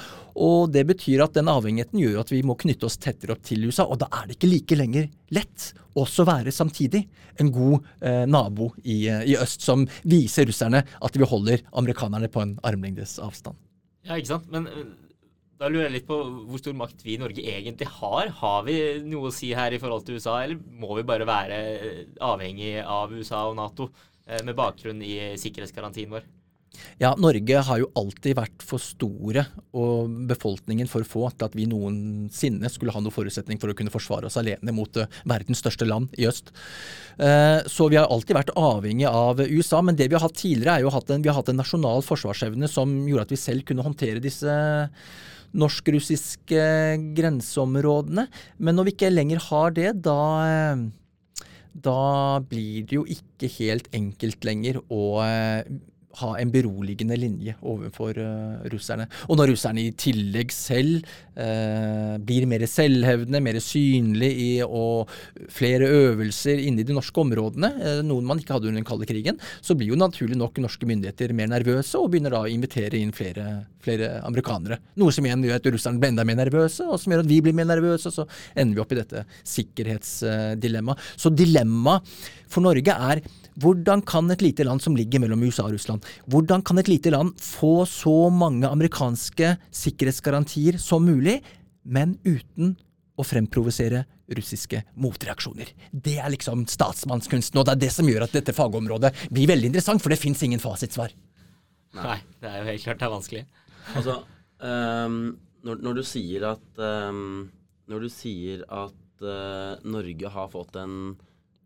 [0.43, 3.67] Og det betyr at den avhengigheten gjør at vi må knytte oss tettere opp til
[3.67, 3.85] USA.
[3.87, 7.03] Og da er det ikke like lenger lett også være samtidig
[7.41, 12.29] en god eh, nabo i, eh, i øst, som viser russerne at vi holder amerikanerne
[12.31, 13.57] på en armlengdes avstand.
[14.03, 14.49] Ja, ikke sant?
[14.53, 14.85] Men øh,
[15.61, 18.33] da lurer jeg litt på hvor stor makt vi i Norge egentlig har.
[18.41, 21.59] Har vi noe å si her i forhold til USA, eller må vi bare være
[21.73, 22.01] øh,
[22.33, 23.91] avhengig av USA og Nato
[24.23, 26.23] med bakgrunn i sikkerhetsgarantien vår?
[27.01, 29.45] Ja, Norge har jo alltid vært for store
[29.77, 33.93] og befolkningen for få til at vi noensinne skulle ha noen forutsetning for å kunne
[33.93, 36.53] forsvare oss alene mot eh, verdens største land i øst.
[37.17, 40.79] Eh, Så vi har alltid vært avhengig av USA, men det vi har hatt tidligere
[40.79, 43.85] er jo at vi har hatt en nasjonal forsvarsevne som gjorde at vi selv kunne
[43.85, 44.57] håndtere disse
[45.53, 46.65] norsk-russiske
[47.13, 48.27] grenseområdene.
[48.57, 50.85] Men når vi ikke lenger har det, da eh,
[51.73, 55.05] da blir det jo ikke helt enkelt lenger å
[56.21, 59.07] ha en beroligende linje overfor uh, russerne.
[59.29, 61.01] Og når russerne i tillegg selv
[61.37, 65.09] uh, blir mer selvhevdende, mer synlig i og
[65.53, 69.09] flere øvelser inne i de norske områdene, uh, noen man ikke hadde under den kalde
[69.09, 73.01] krigen, så blir jo naturlig nok norske myndigheter mer nervøse og begynner da å invitere
[73.01, 73.47] inn flere,
[73.83, 74.79] flere amerikanere.
[75.01, 77.41] Noe som igjen gjør at russerne blir enda mer nervøse, og som gjør at vi
[77.43, 81.09] blir mer nervøse, og så ender vi opp i dette sikkerhetsdilemmaet.
[81.17, 82.13] Så dilemmaet
[82.53, 83.23] for Norge er
[83.61, 87.13] hvordan kan et lite land som ligger mellom USA og Russland, hvordan kan et lite
[87.13, 91.39] land få så mange amerikanske sikkerhetsgarantier som mulig,
[91.83, 92.75] men uten
[93.19, 95.73] å fremprovosere russiske motreaksjoner?
[95.91, 99.69] Det er liksom statsmannskunsten, og det er det som gjør at dette fagområdet blir veldig
[99.71, 101.13] interessant, for det fins ingen fasitsvar.
[101.93, 102.19] Nei.
[102.41, 103.43] det er jo helt klart det er vanskelig.
[103.93, 104.15] Altså,
[104.63, 105.19] um,
[105.67, 107.51] når, når du sier at um,
[107.91, 110.95] Når du sier at uh, Norge har fått en,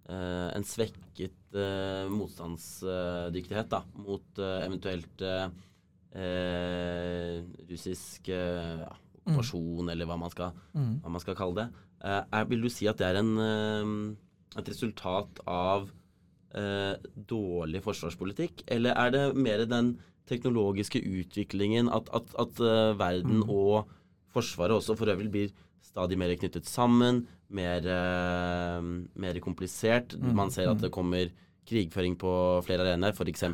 [0.09, 1.46] uh, en svekket
[2.13, 5.49] motstandsdyktighet da, mot eh, eventuelt eh,
[6.17, 11.67] eh, russisk eh, ja, okkupasjon, eller hva man skal, hva man skal kalle det.
[12.03, 15.89] Eh, er, vil du si at det er en, eh, et resultat av
[16.55, 16.95] eh,
[17.29, 23.87] dårlig forsvarspolitikk, eller er det mer den teknologiske utviklingen, at, at, at eh, verden og
[24.37, 30.13] Forsvaret også for øvrig blir stadig mer knyttet sammen, mer, eh, mer komplisert.
[30.19, 31.31] Man ser at det kommer
[31.67, 32.31] krigføring på
[32.65, 33.47] flere arenaer, f.eks.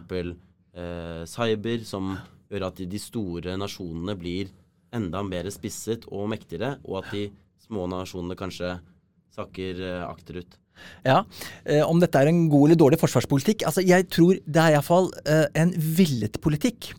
[0.73, 2.15] Eh, cyber, som
[2.52, 4.52] gjør at de, store nasjonene blir
[4.93, 7.28] enda mer spisset og mektigere, og at de
[7.63, 8.76] små nasjonene kanskje
[9.34, 10.60] sakker eh, akterut.
[11.06, 11.21] Ja,
[11.65, 13.65] eh, Om dette er en god eller dårlig forsvarspolitikk?
[13.69, 16.93] altså Jeg tror det er iallfall eh, en villet politikk.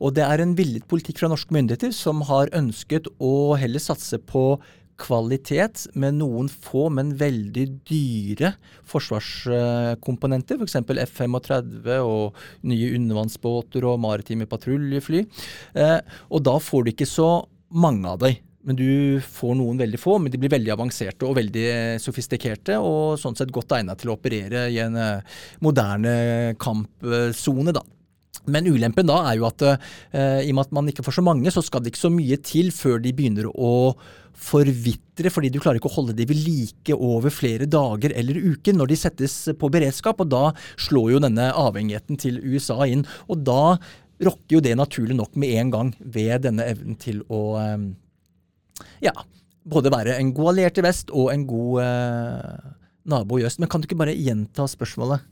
[0.00, 4.18] Og det er en villet politikk fra norske myndigheter som har ønsket å heller satse
[4.18, 4.56] på
[5.00, 8.52] kvalitet med noen få, men veldig dyre
[8.90, 10.60] forsvarskomponenter.
[10.60, 10.76] F.eks.
[11.06, 15.24] F-35 og nye undervannsbåter og maritime patruljefly.
[15.74, 15.98] Eh,
[16.30, 17.32] og da får du ikke så
[17.70, 18.38] mange av dem.
[18.68, 23.16] Men du får noen veldig få, men de blir veldig avanserte og veldig sofistikerte, og
[23.20, 26.12] sånn sett godt egnet til å operere i en eh, moderne
[26.60, 27.82] kampsone, da.
[28.50, 31.24] Men ulempen da er jo at eh, i og med at man ikke får så
[31.24, 33.72] mange, så skal det ikke så mye til før de begynner å
[34.40, 38.76] forvitre, fordi du klarer ikke å holde de ved like over flere dager eller uker
[38.76, 40.22] når de settes på beredskap.
[40.22, 40.44] Og da
[40.80, 43.04] slår jo denne avhengigheten til USA inn.
[43.28, 43.76] Og da
[44.20, 47.84] rokker jo det naturlig nok med en gang ved denne evnen til å eh,
[49.06, 49.14] ja,
[49.64, 52.72] både være en god alliert i vest og en god eh,
[53.12, 53.60] nabo i øst.
[53.60, 55.24] Men kan du ikke bare gjenta spørsmålet?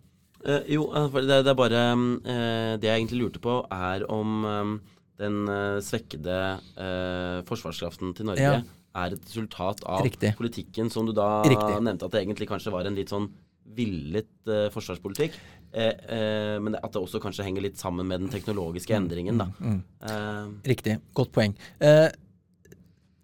[0.45, 4.49] Eh, jo, eh, det, det er bare eh, Det jeg egentlig lurte på, er om
[4.49, 4.75] eh,
[5.19, 6.41] den eh, svekkede
[6.79, 8.59] eh, forsvarskraften til Norge Ja.
[8.97, 10.35] Er et resultat av Riktig.
[10.39, 11.81] politikken som du da Riktig.
[11.85, 13.29] nevnte at det egentlig kanskje var en litt sånn
[13.77, 15.35] villet eh, forsvarspolitikk.
[15.77, 19.39] Eh, eh, men at det også kanskje henger litt sammen med den teknologiske Mm, endringen,
[19.39, 19.49] da.
[20.09, 20.99] Eh, Riktig.
[21.15, 21.55] Godt poeng.
[21.81, 22.09] Eh,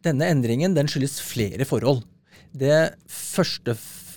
[0.04, 2.04] denne endringen den skyldes flere forhold.
[2.54, 3.74] Det første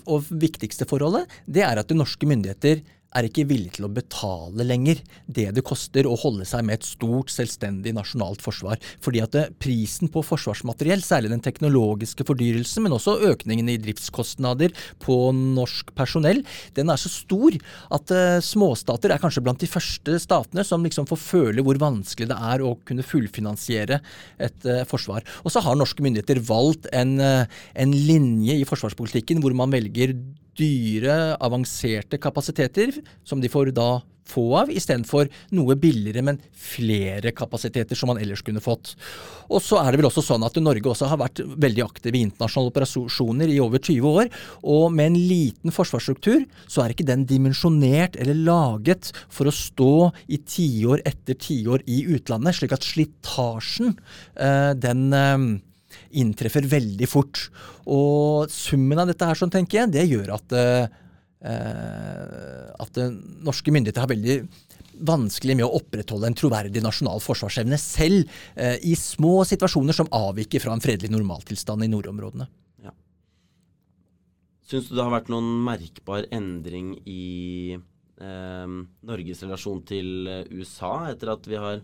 [0.08, 2.84] og viktigste forholdet det er at de norske myndigheter
[3.16, 6.88] er ikke villige til å betale lenger det det koster å holde seg med et
[6.88, 8.80] stort, selvstendig nasjonalt forsvar.
[9.04, 15.18] Fordi at prisen på forsvarsmateriell, særlig den teknologiske fordyrelsen, men også økningen i driftskostnader på
[15.36, 16.44] norsk personell,
[16.78, 17.58] den er så stor
[17.96, 22.30] at eh, småstater er kanskje blant de første statene som liksom får føle hvor vanskelig
[22.32, 24.02] det er å kunne fullfinansiere
[24.44, 25.26] et eh, forsvar.
[25.46, 30.16] Og så har norske myndigheter valgt en, eh, en linje i forsvarspolitikken hvor man velger
[30.58, 32.96] dyre, avanserte kapasiteter,
[33.28, 38.44] som de får da få av, istedenfor noe billigere, men flere kapasiteter som man ellers
[38.46, 38.96] kunne fått.
[39.48, 42.24] Og så er det vel også sånn at Norge også har vært veldig aktiv i
[42.28, 44.32] internasjonale operasjoner i over 20 år,
[44.68, 49.94] og med en liten forsvarsstruktur så er ikke den dimensjonert eller laget for å stå
[50.28, 53.96] i tiår etter tiår i utlandet, slik at slitasjen,
[54.36, 55.48] eh, den eh,
[56.12, 57.48] inntreffer veldig fort.
[57.86, 60.88] Og summen av dette her, sånn tenker jeg, det gjør at, eh,
[62.86, 63.18] at eh,
[63.48, 64.40] norske myndigheter har veldig
[64.98, 70.64] vanskelig med å opprettholde en troverdig nasjonal forsvarsevne selv eh, i små situasjoner som avviker
[70.64, 72.50] fra en fredelig normaltilstand i nordområdene.
[74.68, 78.74] Syns du det har vært noen merkbar endring i eh,
[79.08, 81.80] Norges relasjon til eh, USA etter at vi har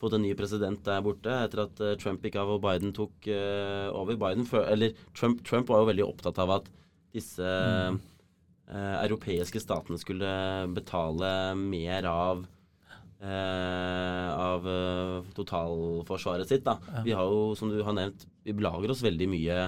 [0.00, 1.32] fått en ny president der borte?
[1.46, 4.18] Etter at eh, Trump gikk av og Biden tok uh, over?
[4.20, 6.68] Biden, for, eller Trump, Trump var jo veldig opptatt av at
[7.14, 10.28] disse eh, europeiske statene skulle
[10.74, 12.42] betale mer av
[13.22, 14.66] eh, av
[15.36, 16.66] totalforsvaret sitt.
[16.66, 16.80] da.
[17.06, 19.58] Vi har jo, som du har nevnt, vi belager oss veldig mye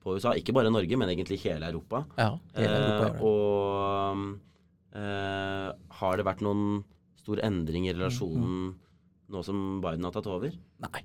[0.00, 0.34] på USA.
[0.36, 2.04] Ikke bare Norge, men egentlig hele Europa.
[2.16, 5.68] Ja, hele Europa Eh, og eh,
[6.00, 6.82] har det vært noen
[7.20, 8.72] stor endring i relasjonen
[9.30, 10.54] nå som Biden har tatt over?
[10.84, 11.02] Nei.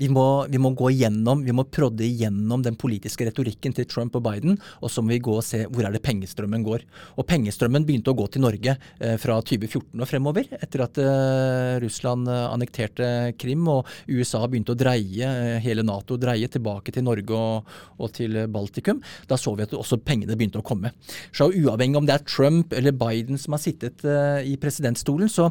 [0.00, 4.14] Vi må, vi må gå igjennom, vi må prodde igjennom den politiske retorikken til Trump
[4.16, 6.86] og Biden, og så må vi gå og se hvor er det pengestrømmen går.
[7.20, 11.74] Og pengestrømmen begynte å gå til Norge eh, fra 2014 og fremover, etter at eh,
[11.84, 13.10] Russland eh, annekterte
[13.40, 18.12] Krim og USA begynte å dreie, eh, hele Nato dreie tilbake til Norge og, og
[18.16, 19.04] til Baltikum.
[19.28, 20.94] Da så vi at også pengene begynte å komme.
[21.36, 25.50] Så uavhengig om det er Trump eller Biden som har sittet eh, i presidentstolen, så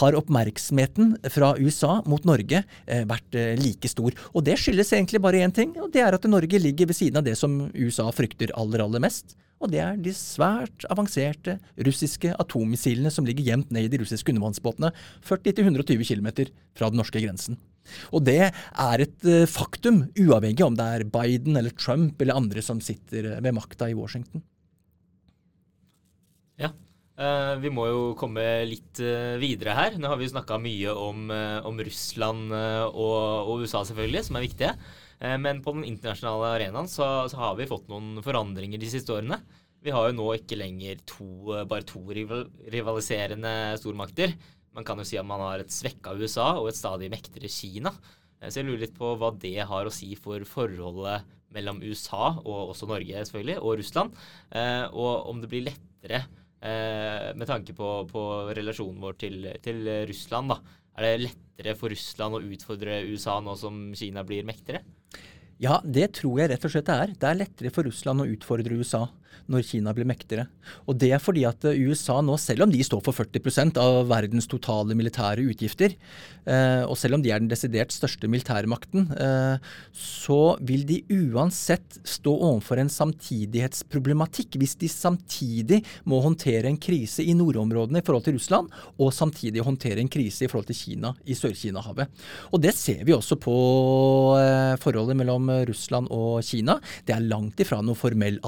[0.00, 3.54] har oppmerksomheten fra USA mot Norge eh, vært eh,
[3.90, 4.16] stor.
[4.32, 7.20] Og det skyldes egentlig bare én ting, og det er at Norge ligger ved siden
[7.20, 9.36] av det som USA frykter aller, aller mest.
[9.60, 14.32] Og det er de svært avanserte russiske atommissilene som ligger gjemt ned i de russiske
[14.32, 14.88] undervannsbåtene
[15.28, 16.30] 40-120 km
[16.78, 17.58] fra den norske grensen.
[18.14, 22.64] Og det er et eh, faktum, uavhengig om det er Biden eller Trump eller andre
[22.64, 24.44] som sitter ved makta i Washington.
[26.60, 26.72] Ja.
[27.20, 29.96] Eh, vi må jo komme litt eh, videre her.
[30.00, 34.46] Nå har vi snakka mye om, eh, om Russland og, og USA, selvfølgelig, som er
[34.46, 34.74] viktige.
[35.20, 39.36] Men på den internasjonale arenaen så, så har vi fått noen forandringer de siste årene.
[39.84, 41.26] Vi har jo nå ikke lenger to,
[41.68, 44.32] bare to rivaliserende stormakter.
[44.72, 47.92] Man kan jo si at man har et svekka USA og et stadig mektigere Kina.
[48.40, 52.72] Så jeg lurer litt på hva det har å si for forholdet mellom USA, og
[52.72, 54.16] også Norge selvfølgelig, og Russland.
[54.96, 56.24] Og om det blir lettere
[56.60, 58.22] eh, med tanke på, på
[58.56, 60.60] relasjonen vår til, til Russland, da.
[60.98, 64.82] Er det lettere for Russland å utfordre USA nå som Kina blir mektigere?
[65.60, 67.14] Ja, det tror jeg rett og slett det er.
[67.20, 69.06] Det er lettere for Russland å utfordre USA
[69.50, 70.46] når Kina blir mektigere.
[70.86, 74.04] Og det er fordi at eh, USA nå, selv om de står for 40% av
[74.10, 75.96] verdens totale militære utgifter,
[76.46, 82.00] eh, og selv om de er den desidert største militærmakten, eh, så vil de uansett
[82.06, 88.28] stå overfor en samtidighetsproblematikk hvis de samtidig må håndtere en krise i nordområdene i forhold
[88.28, 92.10] til Russland, og samtidig håndtere en krise i forhold til Kina i Sør-Kina-havet.
[92.54, 93.56] Og det ser vi også på
[94.80, 96.76] forholdet mellom Russland og Kina.
[97.06, 98.38] Det er langt ifra noe formell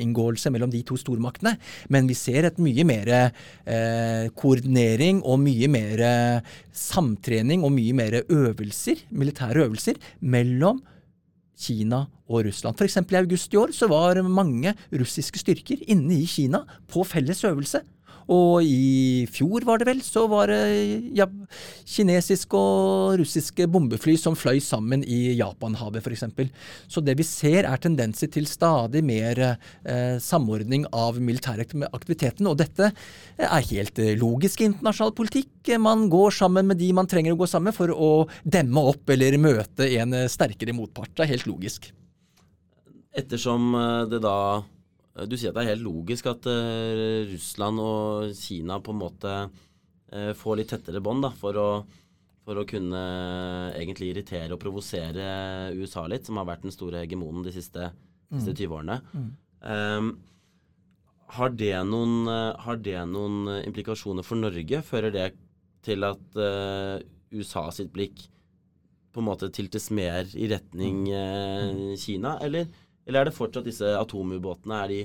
[0.00, 1.56] allianseinngåelse mellom de to stormaktene,
[1.90, 6.40] men vi ser et mye mer eh, koordinering og mye mer eh,
[6.72, 10.80] samtrening og mye mer øvelser, militære øvelser, mellom
[11.60, 12.78] Kina og Russland.
[12.78, 12.96] F.eks.
[12.96, 17.82] i august i år så var mange russiske styrker inne i Kina på felles øvelse.
[18.30, 20.60] Og i fjor, var det vel, så var det
[21.18, 21.26] ja,
[21.88, 26.24] kinesiske og russiske bombefly som fløy sammen i Japanhavet f.eks.
[26.86, 32.46] Så det vi ser er tendenser til stadig mer eh, samordning av militæraktiviteten.
[32.46, 32.92] Og dette
[33.36, 35.74] er helt eh, logisk i internasjonal politikk.
[35.82, 38.12] Man går sammen med de man trenger å gå sammen med for å
[38.44, 41.16] demme opp eller møte en eh, sterkere motpart.
[41.16, 41.90] Det er helt logisk.
[43.10, 44.36] Ettersom eh, det da
[45.26, 49.32] Du sier at det er helt logisk at eh, Russland og Kina på en måte
[50.12, 51.58] eh, får litt tettere bånd for
[52.50, 57.04] for å kunne eh, egentlig irritere og provosere USA litt, som har vært den store
[57.04, 57.92] hegemonen de siste,
[58.32, 58.96] siste 20 årene.
[59.70, 60.10] Ehm,
[61.36, 64.82] har, det noen, eh, har det noen eh, implikasjoner for Norge?
[64.86, 65.30] Fører det
[65.86, 66.98] til at uh,
[67.32, 68.18] USA sitt blikk
[69.14, 72.66] på en måte tiltes mer i retning uh, Kina, eller,
[73.10, 75.00] eller er det fortsatt disse atomubåtene er de,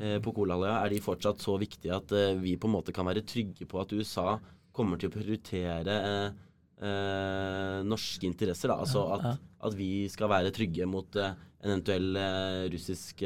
[0.00, 3.08] eh, på Kolahalvøya er de fortsatt så viktige at eh, vi på en måte kan
[3.08, 4.38] være trygge på at USA
[4.72, 6.40] kommer til å prioritere eh,
[6.80, 8.72] eh, norske interesser?
[8.72, 8.80] Da?
[8.82, 13.22] Altså at, at vi skal være trygge mot eh, en eventuell eh, russisk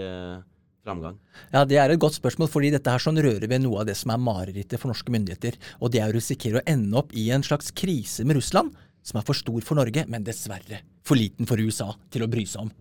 [0.87, 1.21] framgang?
[1.53, 3.97] Ja, Det er et godt spørsmål, fordi dette her sånn rører ved noe av det
[3.99, 5.59] som er marerittet for norske myndigheter.
[5.81, 8.75] Og det er å risikere å ende opp i en slags krise med Russland,
[9.07, 12.43] som er for stor for Norge, men dessverre for liten for USA til å bry
[12.49, 12.75] seg om.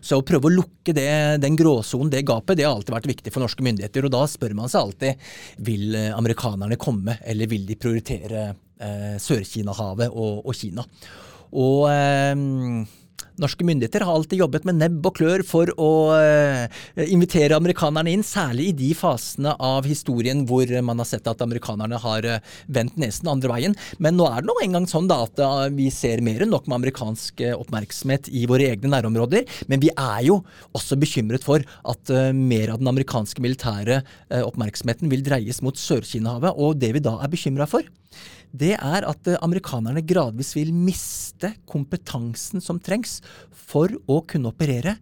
[0.00, 1.08] Så å prøve å lukke det,
[1.42, 4.06] den gråsonen, det gapet, det har alltid vært viktig for norske myndigheter.
[4.06, 5.28] Og da spør man seg alltid
[5.68, 10.86] vil eh, amerikanerne komme, eller vil de prioritere eh, Sør-Kina-havet og, og Kina.
[11.56, 12.32] Og eh,
[13.36, 18.24] Norske myndigheter har alltid jobbet med nebb og klør for å eh, invitere amerikanerne inn,
[18.24, 22.96] særlig i de fasene av historien hvor man har sett at amerikanerne har eh, vendt
[23.00, 23.76] nesen andre veien.
[24.00, 26.64] Men nå er det nå engang sånn da at eh, vi ser mer enn nok
[26.70, 29.44] med amerikansk oppmerksomhet i våre egne nærområder.
[29.68, 30.40] Men vi er jo
[30.76, 34.00] også bekymret for at mer av den amerikanske militære
[34.46, 36.56] oppmerksomheten vil dreies mot Sør-Kina-havet.
[36.56, 37.84] Og det vi da er bekymra for,
[38.56, 44.96] det er at eh, amerikanerne gradvis vil miste kompetansen som trengs for å kunne operere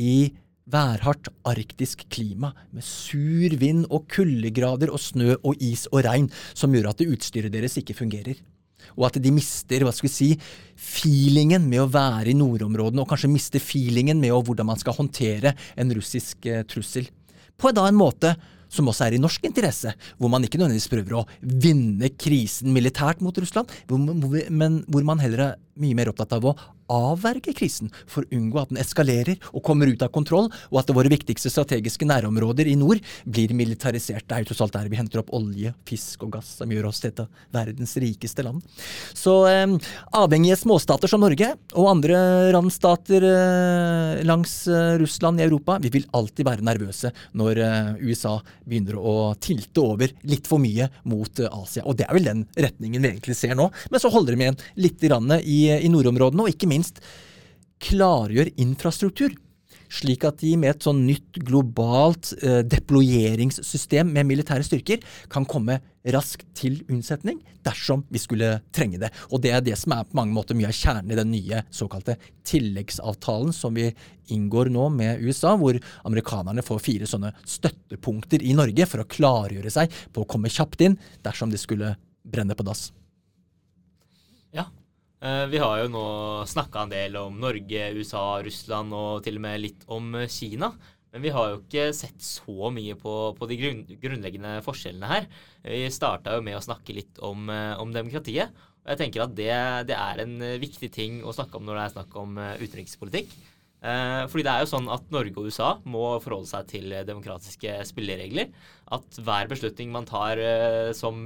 [0.00, 0.32] i
[0.70, 6.72] værhardt arktisk klima med sur vind og kuldegrader og snø og is og regn som
[6.72, 8.38] gjør at utstyret deres ikke fungerer.
[8.96, 10.30] Og at de mister hva skal vi si,
[10.76, 15.54] feelingen med å være i nordområdene, og kanskje mister feelingen med hvordan man skal håndtere
[15.80, 17.08] en russisk eh, trussel.
[17.56, 18.34] På da en måte
[18.74, 23.22] som også er i norsk interesse, hvor man ikke nødvendigvis prøver å vinne krisen militært
[23.24, 26.54] mot Russland, hvor, hvor men hvor man heller er mye mer opptatt av å
[26.92, 30.92] avverge krisen for å unngå at den eskalerer og kommer ut av kontroll, og at
[30.94, 34.26] våre viktigste strategiske nærområder i nord blir militarisert.
[34.28, 36.90] Det er jo tross alt der vi henter opp olje, fisk og gass, som gjør
[36.90, 38.64] oss til et av verdens rikeste land.
[39.16, 39.76] Så eh,
[40.16, 42.18] avhengige småstater som Norge og andre
[42.54, 48.36] randstater eh, langs eh, Russland i Europa, vi vil alltid være nervøse når eh, USA
[48.64, 51.84] begynner å tilte over litt for mye mot eh, Asia.
[51.84, 53.70] Og det er vel den retningen vi egentlig ser nå.
[53.92, 56.73] Men så holder de igjen litt i, i nordområdene, og ikke minst
[57.84, 59.34] klargjør infrastruktur.
[59.94, 65.76] slik at de med et sånn nytt globalt eh, deployeringssystem med militære styrker kan komme
[66.10, 69.12] raskt til unnsetning dersom vi skulle trenge det.
[69.30, 71.62] Og det er det som er på mange måter mye av kjernen i den nye
[71.70, 72.16] såkalte
[72.48, 73.92] tilleggsavtalen som vi
[74.34, 79.70] inngår nå med USA, hvor amerikanerne får fire sånne støttepunkter i Norge for å klargjøre
[79.70, 81.94] seg på å komme kjapt inn dersom de skulle
[82.24, 82.88] brenne på dass.
[85.24, 86.06] Eh, Vi har jo nå
[86.44, 90.74] snakka en del om Norge, USA, Russland og til og med litt om eh, Kina.
[91.14, 95.28] Men vi har jo ikke sett så mye på, på de grunn, grunnleggende forskjellene her.
[95.62, 98.52] Vi starta jo med å snakke litt om, eh, om demokratiet.
[98.84, 99.54] Og jeg tenker at det,
[99.88, 103.30] det er en viktig ting å snakke om når det er snakk om utenrikspolitikk.
[103.84, 107.04] Eh, fordi det er jo sånn at Norge og USA må forholde seg til eh,
[107.04, 108.48] demokratiske spilleregler.
[108.96, 111.20] At hver beslutning man tar eh, som,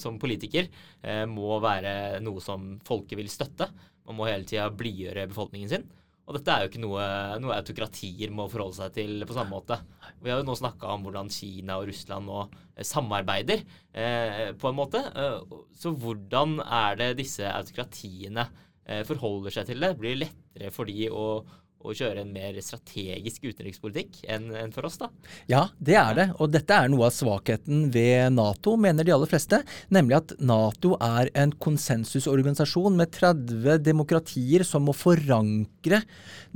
[0.00, 0.68] som politiker,
[1.26, 3.66] må være noe som folket vil støtte.
[4.06, 5.86] Man må hele tida blidgjøre befolkningen sin.
[6.28, 7.06] Og dette er jo ikke noe,
[7.42, 9.80] noe autokratier må forholde seg til på samme måte.
[10.22, 12.44] Vi har jo nå snakka om hvordan Kina og Russland nå
[12.86, 15.02] samarbeider eh, på en måte.
[15.74, 18.46] Så hvordan er det disse autokratiene
[19.08, 19.92] forholder seg til det?
[19.98, 21.26] Blir det lettere for de å,
[21.82, 25.08] å kjøre en mer strategisk utenrikspolitikk enn for oss, da?
[25.50, 26.26] Ja, det er det.
[26.38, 29.62] Og dette er noe av svakheten ved Nato, mener de aller fleste.
[29.94, 36.02] Nemlig at Nato er en konsensusorganisasjon med 30 demokratier som må forankre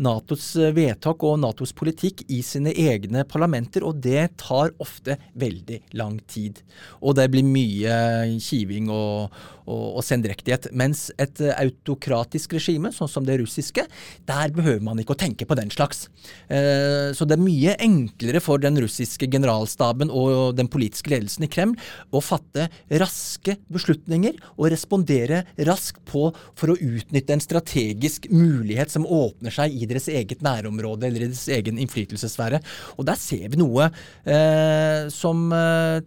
[0.02, 6.18] Natos vedtak og Natos politikk i sine egne parlamenter, og det tar ofte veldig lang
[6.30, 6.62] tid.
[7.02, 7.96] Og det blir mye
[8.42, 9.34] kiving og,
[9.66, 10.70] og, og sendrektighet.
[10.72, 13.86] Mens et autokratisk regime, sånn som det russiske,
[14.28, 16.06] der behøver man ikke å tenke på den slags.
[16.48, 21.50] Eh, Så det er mye enklere for den russiske generalstaben og den politiske ledelsen i
[21.50, 21.76] Kreml
[22.14, 22.68] å fatte
[23.02, 29.74] raske beslutninger og respondere raskt på for å utnytte en strategisk mulighet som åpner seg
[29.74, 32.62] i deres eget nærområde eller i deres egen innflytelsessfære.
[32.96, 33.90] Og der ser vi noe
[34.24, 36.00] eh, som, eh,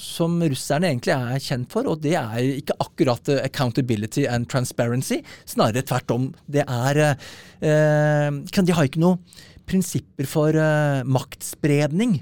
[0.00, 5.22] som russerne egentlig er kjent for, og det er ikke akkurat eh, accountability and transparency,
[5.46, 6.34] snarere tvert om.
[6.46, 9.20] Det er eh, De har ikke noen
[9.70, 12.20] prinsipper for eh, maktspredning,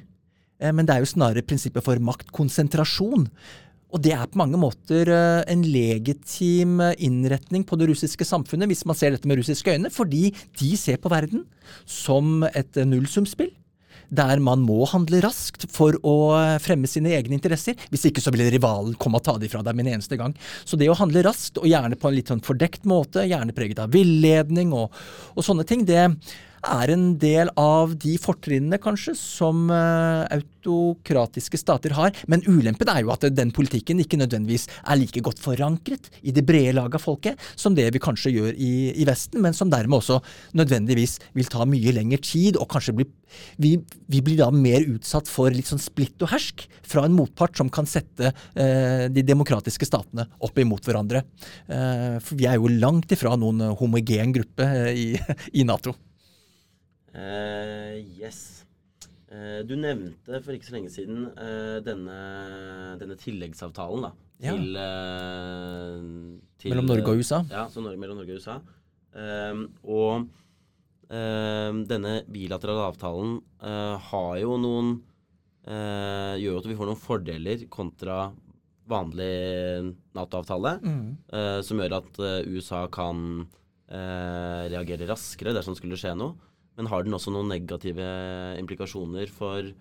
[0.61, 3.29] eh, men det er jo snarere prinsipper for maktkonsentrasjon.
[3.89, 8.69] Og det er på mange måter eh, en legitim eh, innretning på det russiske samfunnet,
[8.69, 10.29] hvis man ser dette med russiske øyne, fordi
[10.61, 11.47] de ser på verden
[11.89, 13.55] som et eh, nullsumspill.
[14.09, 16.16] Der man må handle raskt for å
[16.64, 17.76] fremme sine egne interesser.
[17.92, 20.36] Hvis ikke så vil rivalen komme og ta de fra deg med en eneste gang.
[20.64, 23.82] Så det å handle raskt, og gjerne på en litt sånn fordekt måte, gjerne preget
[23.84, 24.94] av villedning og,
[25.34, 26.09] og sånne ting, det
[26.64, 32.16] er en del av de fortrinnene, kanskje, som eh, autokratiske stater har.
[32.30, 36.44] Men ulempen er jo at den politikken ikke nødvendigvis er like godt forankret i det
[36.48, 40.00] brede laget av folket som det vi kanskje gjør i, i Vesten, men som dermed
[40.00, 40.20] også
[40.59, 43.06] nødvendigvis vil ta mye lengre tid, og kanskje bli,
[43.61, 43.74] vi,
[44.11, 47.70] vi blir da mer utsatt for litt sånn splitt og hersk fra en motpart som
[47.72, 51.24] kan sette eh, de demokratiske statene opp imot hverandre.
[51.68, 55.09] Eh, for vi er jo langt ifra noen homogen gruppe eh, i,
[55.61, 55.96] i Nato.
[57.14, 58.64] Eh, yes.
[59.28, 62.16] Eh, du nevnte for ikke så lenge siden eh, denne,
[63.00, 64.54] denne tilleggsavtalen da, Ja.
[64.56, 67.42] til, eh, til Mellom Norge og USA.
[67.50, 68.59] Ja, så Norge, mellom Norge og USA.
[69.18, 70.28] Eh, og
[71.11, 74.90] eh, denne bilaterale avtalen uh, har jo noen
[75.68, 78.30] uh, Gjør jo at vi får noen fordeler kontra
[78.88, 80.78] vanlig Nato-avtale.
[81.28, 83.18] eh, som gjør at USA kan
[83.88, 86.36] reagere raskere dersom det skulle skje noe.
[86.79, 88.07] Men har den også noen negative
[88.61, 89.72] implikasjoner for,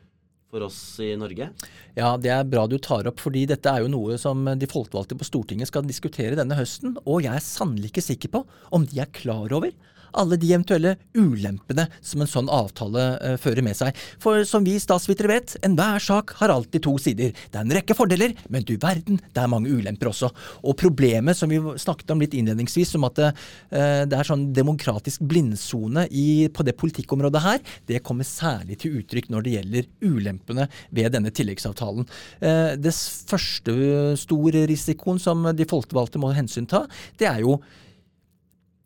[0.49, 1.51] for oss i Norge?
[1.97, 5.17] Ja, det er bra du tar opp, fordi dette er jo noe som de folkevalgte
[5.19, 8.43] på Stortinget skal diskutere denne høsten, og jeg er sannelig ikke sikker på
[8.73, 9.69] om de er klar over
[10.13, 13.95] alle de eventuelle ulempene som en sånn avtale eh, fører med seg.
[14.23, 17.33] For som vi statsvitere vet, enhver sak har alltid to sider.
[17.33, 20.31] Det er en rekke fordeler, men du verden, det er mange ulemper også.
[20.63, 23.31] Og problemet som vi snakket om litt innledningsvis, som at det,
[23.71, 29.01] eh, det er sånn demokratisk blindsone i- på det politikkområdet her, det kommer særlig til
[29.01, 32.07] uttrykk når det gjelder ulempene ved denne tilleggsavtalen.
[32.41, 36.87] Eh, Det første store risikoen som de folkevalgte må hensynta,
[37.17, 37.61] det er jo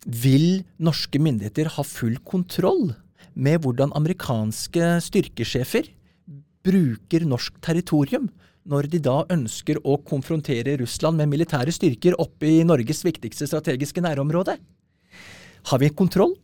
[0.06, 2.93] vil norske myndigheter ha full kontroll
[3.34, 5.89] med hvordan amerikanske styrkesjefer
[6.66, 8.30] bruker norsk territorium,
[8.70, 14.04] når de da ønsker å konfrontere Russland med militære styrker oppe i Norges viktigste strategiske
[14.04, 14.58] nærområde?
[15.70, 16.36] Har vi kontroll?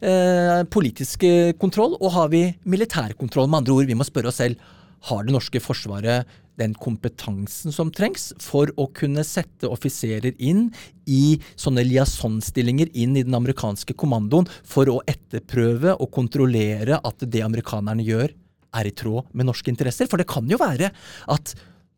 [0.00, 1.24] Eh, politisk
[1.60, 3.48] kontroll, og har vi militærkontroll?
[3.48, 4.60] Med andre ord, vi må spørre oss selv
[5.08, 6.26] har det norske forsvaret
[6.58, 10.68] den kompetansen som trengs for å kunne sette offiserer inn
[11.08, 17.42] i sånne liaisonstillinger inn i den amerikanske kommandoen for å etterprøve og kontrollere at det
[17.46, 18.34] amerikanerne gjør,
[18.76, 20.08] er i tråd med norske interesser?
[20.10, 20.90] For det kan jo være
[21.32, 21.54] at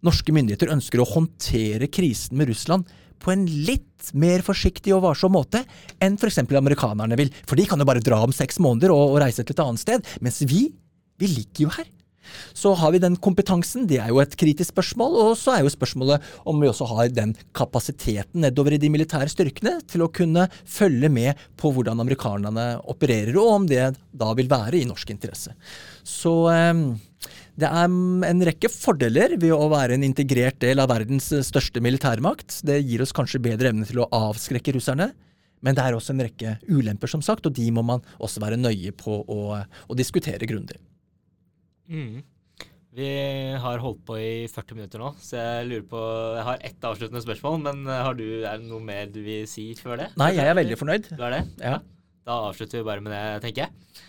[0.07, 2.89] norske myndigheter ønsker å håndtere krisen med Russland
[3.21, 5.63] på en litt mer forsiktig og varsom måte
[6.01, 6.41] enn f.eks.
[6.47, 7.33] amerikanerne vil.
[7.45, 9.83] For de kan jo bare dra om seks måneder og, og reise til et annet
[9.83, 10.13] sted.
[10.25, 10.71] Mens vi,
[11.21, 11.91] vi ligger jo her.
[12.57, 15.19] Så har vi den kompetansen, det er jo et kritisk spørsmål.
[15.25, 19.31] Og så er jo spørsmålet om vi også har den kapasiteten nedover i de militære
[19.33, 24.51] styrkene til å kunne følge med på hvordan amerikanerne opererer, og om det da vil
[24.51, 25.55] være i norsk interesse.
[26.07, 26.85] Så eh,
[27.61, 27.89] det er
[28.31, 32.63] en rekke fordeler ved å være en integrert del av verdens største militærmakt.
[32.67, 35.11] Det gir oss kanskje bedre evne til å avskrekke russerne.
[35.61, 38.61] Men det er også en rekke ulemper, som sagt, og de må man også være
[38.61, 40.79] nøye på å, å diskutere grundig.
[41.91, 42.21] Mm.
[42.97, 43.09] Vi
[43.63, 46.01] har holdt på i 40 minutter nå, så jeg lurer på
[46.35, 49.69] Jeg har ett avsluttende spørsmål, men har du, er det noe mer du vil si
[49.79, 50.09] før det?
[50.19, 51.11] Nei, jeg er veldig fornøyd.
[51.15, 51.43] Du er det?
[51.63, 51.77] Ja.
[52.27, 54.07] Da avslutter vi bare med det, tenker jeg.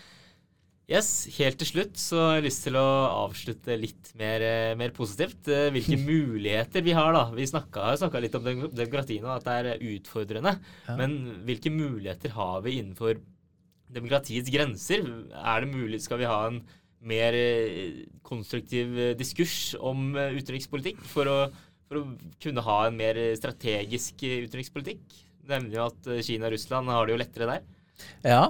[0.92, 1.08] Yes,
[1.38, 2.86] Helt til slutt så har jeg lyst til å
[3.22, 5.46] avslutte litt mer, eh, mer positivt.
[5.48, 7.28] Eh, Hvilke muligheter vi har, da.
[7.32, 10.56] Vi har snakka litt om demokratiet demokrati nå, at det er utfordrende.
[10.88, 10.96] Ja.
[10.98, 11.16] Men
[11.46, 13.22] hvilke muligheter har vi innenfor
[13.92, 15.06] demokratiets grenser?
[15.38, 16.60] Er det mulig, Skal vi ha en
[17.06, 21.38] mer eh, konstruktiv eh, diskurs om eh, utenrikspolitikk for å,
[21.88, 22.04] for å
[22.42, 25.02] kunne ha en mer strategisk utenrikspolitikk?
[25.50, 27.66] Nemlig at Kina og Russland har det jo lettere der.
[28.22, 28.42] Ja.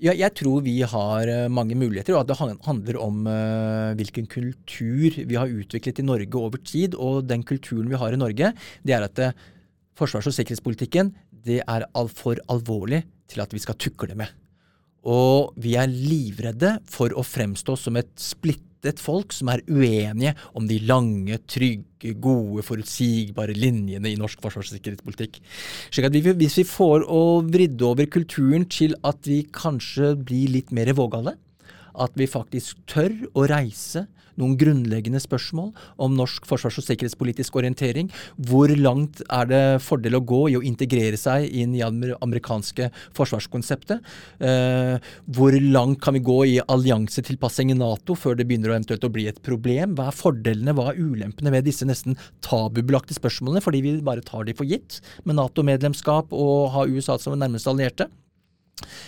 [0.00, 5.20] ja, jeg tror vi har mange muligheter, og at det handler om uh, hvilken kultur
[5.20, 6.96] vi har utviklet i Norge over tid.
[6.96, 9.36] Og den kulturen vi har i Norge, det er at eh,
[10.00, 11.12] forsvars- og sikkerhetspolitikken
[11.44, 14.32] det er altfor alvorlig til at vi skal tukle med.
[15.08, 20.66] Og vi er livredde for å fremstå som et splittet folk som er uenige om
[20.68, 25.40] de lange, trygge, gode, forutsigbare linjene i norsk forsvars- og sikkerhetspolitikk.
[25.92, 30.52] Slik at vi, hvis vi får å vridde over kulturen til at vi kanskje blir
[30.56, 31.36] litt mer vågale,
[31.94, 34.06] at vi faktisk tør å reise
[34.40, 35.72] noen grunnleggende spørsmål
[36.02, 38.10] om norsk forsvars- og sikkerhetspolitisk orientering.
[38.48, 42.90] Hvor langt er det fordel å gå i å integrere seg inn i det amerikanske
[43.16, 44.00] forsvarskonseptet?
[44.40, 49.06] Eh, hvor langt kan vi gå i alliansetilpassing i Nato før det begynner å eventuelt
[49.06, 49.96] å bli et problem?
[49.98, 54.46] Hva er fordelene, hva er ulempene ved disse nesten tabubelagte spørsmålene, fordi vi bare tar
[54.48, 58.10] de for gitt med Nato-medlemskap og ha USA som nærmeste allierte?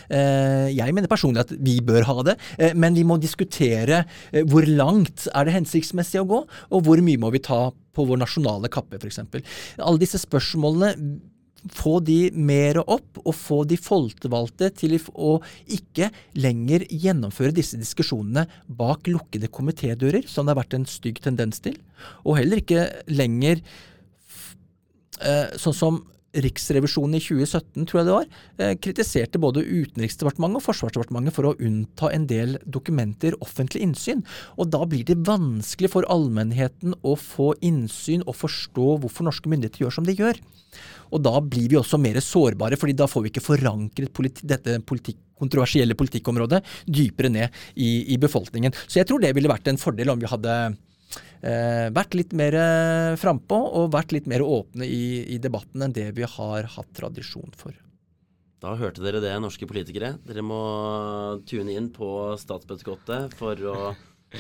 [0.09, 4.45] Eh, Jeg mener personlig at vi bør ha det, eh, men vi må diskutere eh,
[4.49, 6.41] hvor langt er det hensiktsmessig å gå,
[6.73, 9.21] og hvor mye må vi ta på vår nasjonale kappe, f.eks.
[9.79, 10.95] Alle disse spørsmålene
[11.71, 15.37] få de mer opp, og få de folkevalgte til å
[15.71, 16.09] ikke
[16.43, 21.77] lenger gjennomføre disse diskusjonene bak lukkede komitédører, som det har vært en stygg tendens til,
[22.27, 23.63] og heller ikke lenger
[25.23, 26.01] sånn som
[26.33, 28.27] Riksrevisjonen i 2017, tror jeg det var,
[28.59, 34.25] eh, kritiserte både Utenriksdepartementet og Forsvarsdepartementet for å unnta en del dokumenter offentlig innsyn.
[34.57, 39.85] Og da blir det vanskelig for allmennheten å få innsyn og forstå hvorfor norske myndigheter
[39.85, 40.41] gjør som de gjør.
[41.13, 44.81] Og da blir vi også mer sårbare, fordi da får vi ikke forankret politi dette
[44.81, 48.71] politikk kontroversielle politikkområdet dypere ned i, i befolkningen.
[48.87, 50.77] Så jeg tror det ville vært en fordel om vi hadde
[51.43, 56.13] vært litt mer eh, frampå og vært litt mer åpne i, i debatten enn det
[56.15, 57.75] vi har hatt tradisjon for.
[58.63, 60.15] Da hørte dere det, norske politikere.
[60.23, 60.63] Dere må
[61.51, 63.77] tune inn på statsbudsjettet for å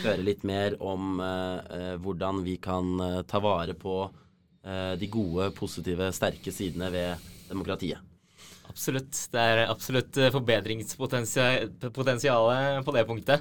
[0.04, 5.10] høre litt mer om eh, eh, hvordan vi kan eh, ta vare på eh, de
[5.10, 8.11] gode, positive, sterke sidene ved demokratiet.
[8.72, 9.12] Absolutt.
[9.32, 12.46] Det er absolutt eh, forbedringspotensial
[12.86, 13.40] på det punktet.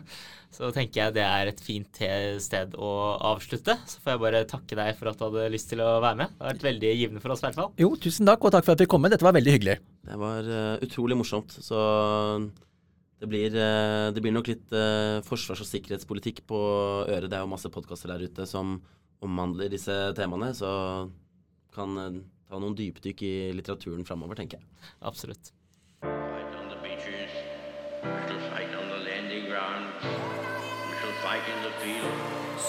[0.52, 1.98] Så tenker jeg det er et fint
[2.44, 3.78] sted å avslutte.
[3.88, 6.28] Så får jeg bare takke deg for at du hadde lyst til å være med.
[6.34, 7.72] Det har vært veldig givende for oss i hvert fall.
[7.80, 9.12] Jo, tusen takk, og takk for at vi kom med.
[9.16, 9.78] Dette var veldig hyggelig.
[10.10, 11.52] Det var uh, utrolig morsomt.
[11.64, 11.78] Så
[13.24, 16.60] det blir, uh, det blir nok litt uh, forsvars- og sikkerhetspolitikk på
[17.06, 17.30] øret.
[17.32, 18.66] Det er jo masse podkaster der ute som
[19.24, 20.72] omhandler disse temaene, så
[21.72, 21.96] kan
[22.52, 24.68] ta noen dypdykk i litteraturen framover, tenker jeg.
[25.08, 25.54] Absolutt.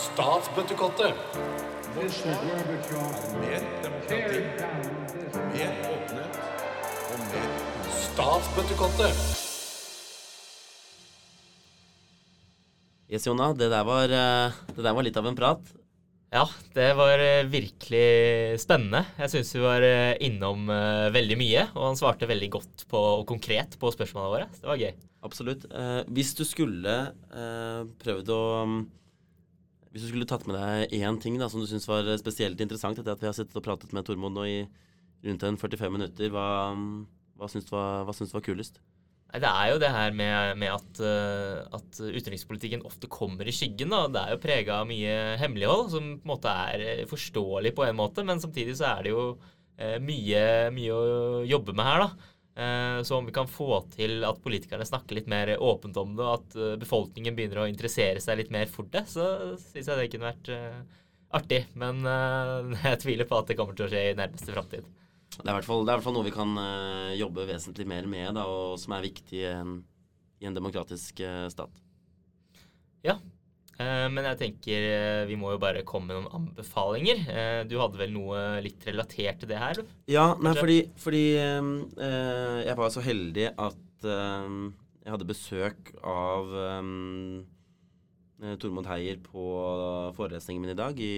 [0.02, 1.18] Statsbøttekottet.
[3.42, 4.40] Mer demokrati,
[5.50, 6.40] mer åpenhet
[7.10, 7.52] og mer
[8.06, 9.28] Statsbøttekottet.
[13.12, 15.81] Yes, Jonna, det der var, eh, det der var litt av en prat.
[16.32, 19.02] Ja, det var eh, virkelig spennende.
[19.20, 23.02] Jeg syns vi var eh, innom eh, veldig mye, og han svarte veldig godt på,
[23.18, 24.46] og konkret på spørsmålene våre.
[24.54, 24.94] Så det var gøy.
[25.28, 25.66] Absolutt.
[25.68, 28.78] Eh, hvis du skulle eh, prøvd å mm,
[29.92, 32.96] Hvis du skulle tatt med deg én ting da, som du syns var spesielt interessant
[32.96, 34.58] etter at vi har sittet og pratet med Tormod nå i
[35.28, 36.72] rundt en 45 minutter, hva,
[37.36, 38.80] hva syns du var, var kulest?
[39.32, 43.94] Det er jo det her med, med at, eh, at utenrikspolitikken ofte kommer i skyggen.
[43.94, 44.04] da.
[44.12, 47.86] Det er jo prega av mye hemmelighold, som på en måte er eh, forståelig på
[47.86, 49.24] en måte, men samtidig så er det jo
[49.80, 50.44] eh, mye,
[50.76, 52.04] mye å jobbe med her.
[52.04, 52.28] da.
[52.52, 56.34] Så om vi kan få til at politikerne snakker litt mer åpent om det, og
[56.34, 60.28] at befolkningen begynner å interessere seg litt mer for det, så syns jeg det kunne
[60.34, 60.50] vært
[61.32, 61.62] artig.
[61.80, 62.04] Men
[62.84, 64.84] jeg tviler på at det kommer til å skje i nærmeste framtid.
[65.32, 67.46] Det er i hvert fall, det er i hvert fall noe vi kan uh, jobbe
[67.48, 69.78] vesentlig mer med, da, og som er viktig i en,
[70.42, 71.78] i en demokratisk uh, stat.
[73.02, 73.16] Ja.
[73.80, 74.84] Eh, Men jeg tenker
[75.26, 77.24] vi må jo bare komme med noen anbefalinger.
[77.66, 79.80] Du hadde vel noe litt relatert til det her?
[79.80, 79.94] du?
[80.12, 84.68] Ja, nei, fordi, fordi eh, jeg var så heldig at ehm,
[85.02, 87.42] jeg hadde besøk av um,
[88.62, 89.46] Tormod Heier på
[90.14, 91.16] forelesningen min i dag i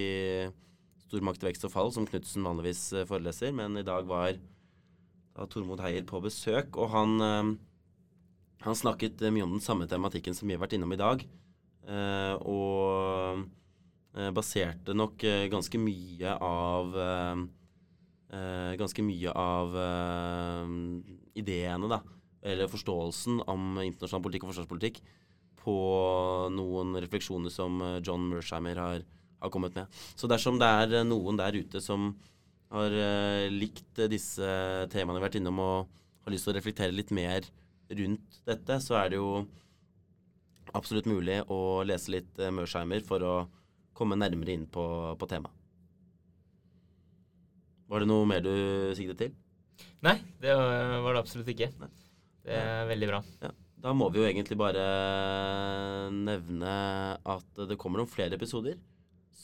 [1.14, 3.54] Stormakt, vekst og fall, som Knutsen vanligvis eh, foreleser.
[3.54, 4.34] Men i dag var
[5.34, 7.52] da Tormod Heier på besøk, og han, ehm,
[8.66, 11.22] han snakket eh, mye om den samme tematikken som vi har vært innom i dag.
[11.86, 13.44] eh, og
[14.16, 17.42] eh, baserte nok eh, ganske mye av eh,
[18.80, 20.72] ganske mye av eh,
[21.38, 22.00] ideene, da,
[22.42, 25.02] eller forståelsen om internasjonal politikk og forsvarspolitikk,
[25.64, 25.76] på
[26.52, 29.04] noen refleksjoner som eh, John Mersheimer har,
[29.44, 29.90] har kommet med.
[30.16, 32.12] Så dersom det er eh, noen der ute som
[32.74, 34.46] har eh, likt eh, disse
[34.92, 37.46] temaene vi har vært innom, og har lyst til å reflektere litt mer
[37.94, 39.44] rundt dette, så er det jo
[40.74, 43.34] absolutt mulig å lese litt Mørsheimer for å
[43.94, 44.84] komme nærmere inn på,
[45.20, 45.60] på temaet.
[47.92, 48.54] Var det noe mer du
[48.96, 49.34] siktet til?
[50.02, 51.68] Nei, det var var det absolutt ikke.
[51.78, 51.90] Nei.
[52.44, 53.20] Det er veldig bra.
[53.44, 53.52] Ja.
[53.84, 54.82] Da må vi jo egentlig bare
[56.12, 56.74] nevne
[57.20, 58.78] at det kommer noen flere episoder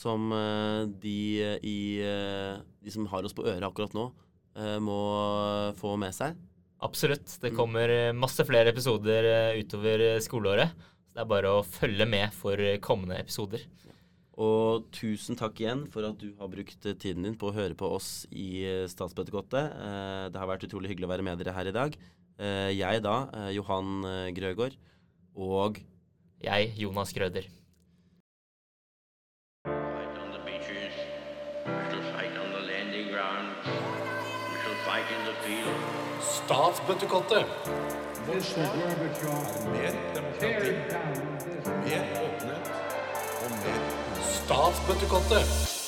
[0.01, 1.17] som eh, de
[1.67, 4.07] i eh, De som har oss på øret akkurat nå,
[4.57, 4.97] eh, må
[5.81, 6.39] få med seg.
[6.81, 7.35] Absolutt.
[7.43, 7.57] Det Mm.
[7.59, 10.73] kommer masse flere episoder utover skoleåret.
[11.05, 13.61] Så det er bare å følge med for kommende episoder.
[14.41, 17.91] Og tusen takk igjen for at du har brukt tiden din på å høre på
[17.93, 20.33] oss i Statsbøttekottet.
[20.33, 21.97] Det har vært utrolig hyggelig å være med dere her i dag.
[22.73, 24.01] Jeg da, Johan
[24.33, 24.79] Grøgaard,
[25.37, 25.83] og
[26.41, 27.45] Jeg, Jonas Grøder.
[36.51, 37.45] Statsbøttekottet.
[38.27, 38.41] Mer
[40.15, 40.73] demokrati,
[41.85, 42.71] mer åpenhet
[43.43, 43.79] og mer
[44.21, 45.80] Statsbøttekottet.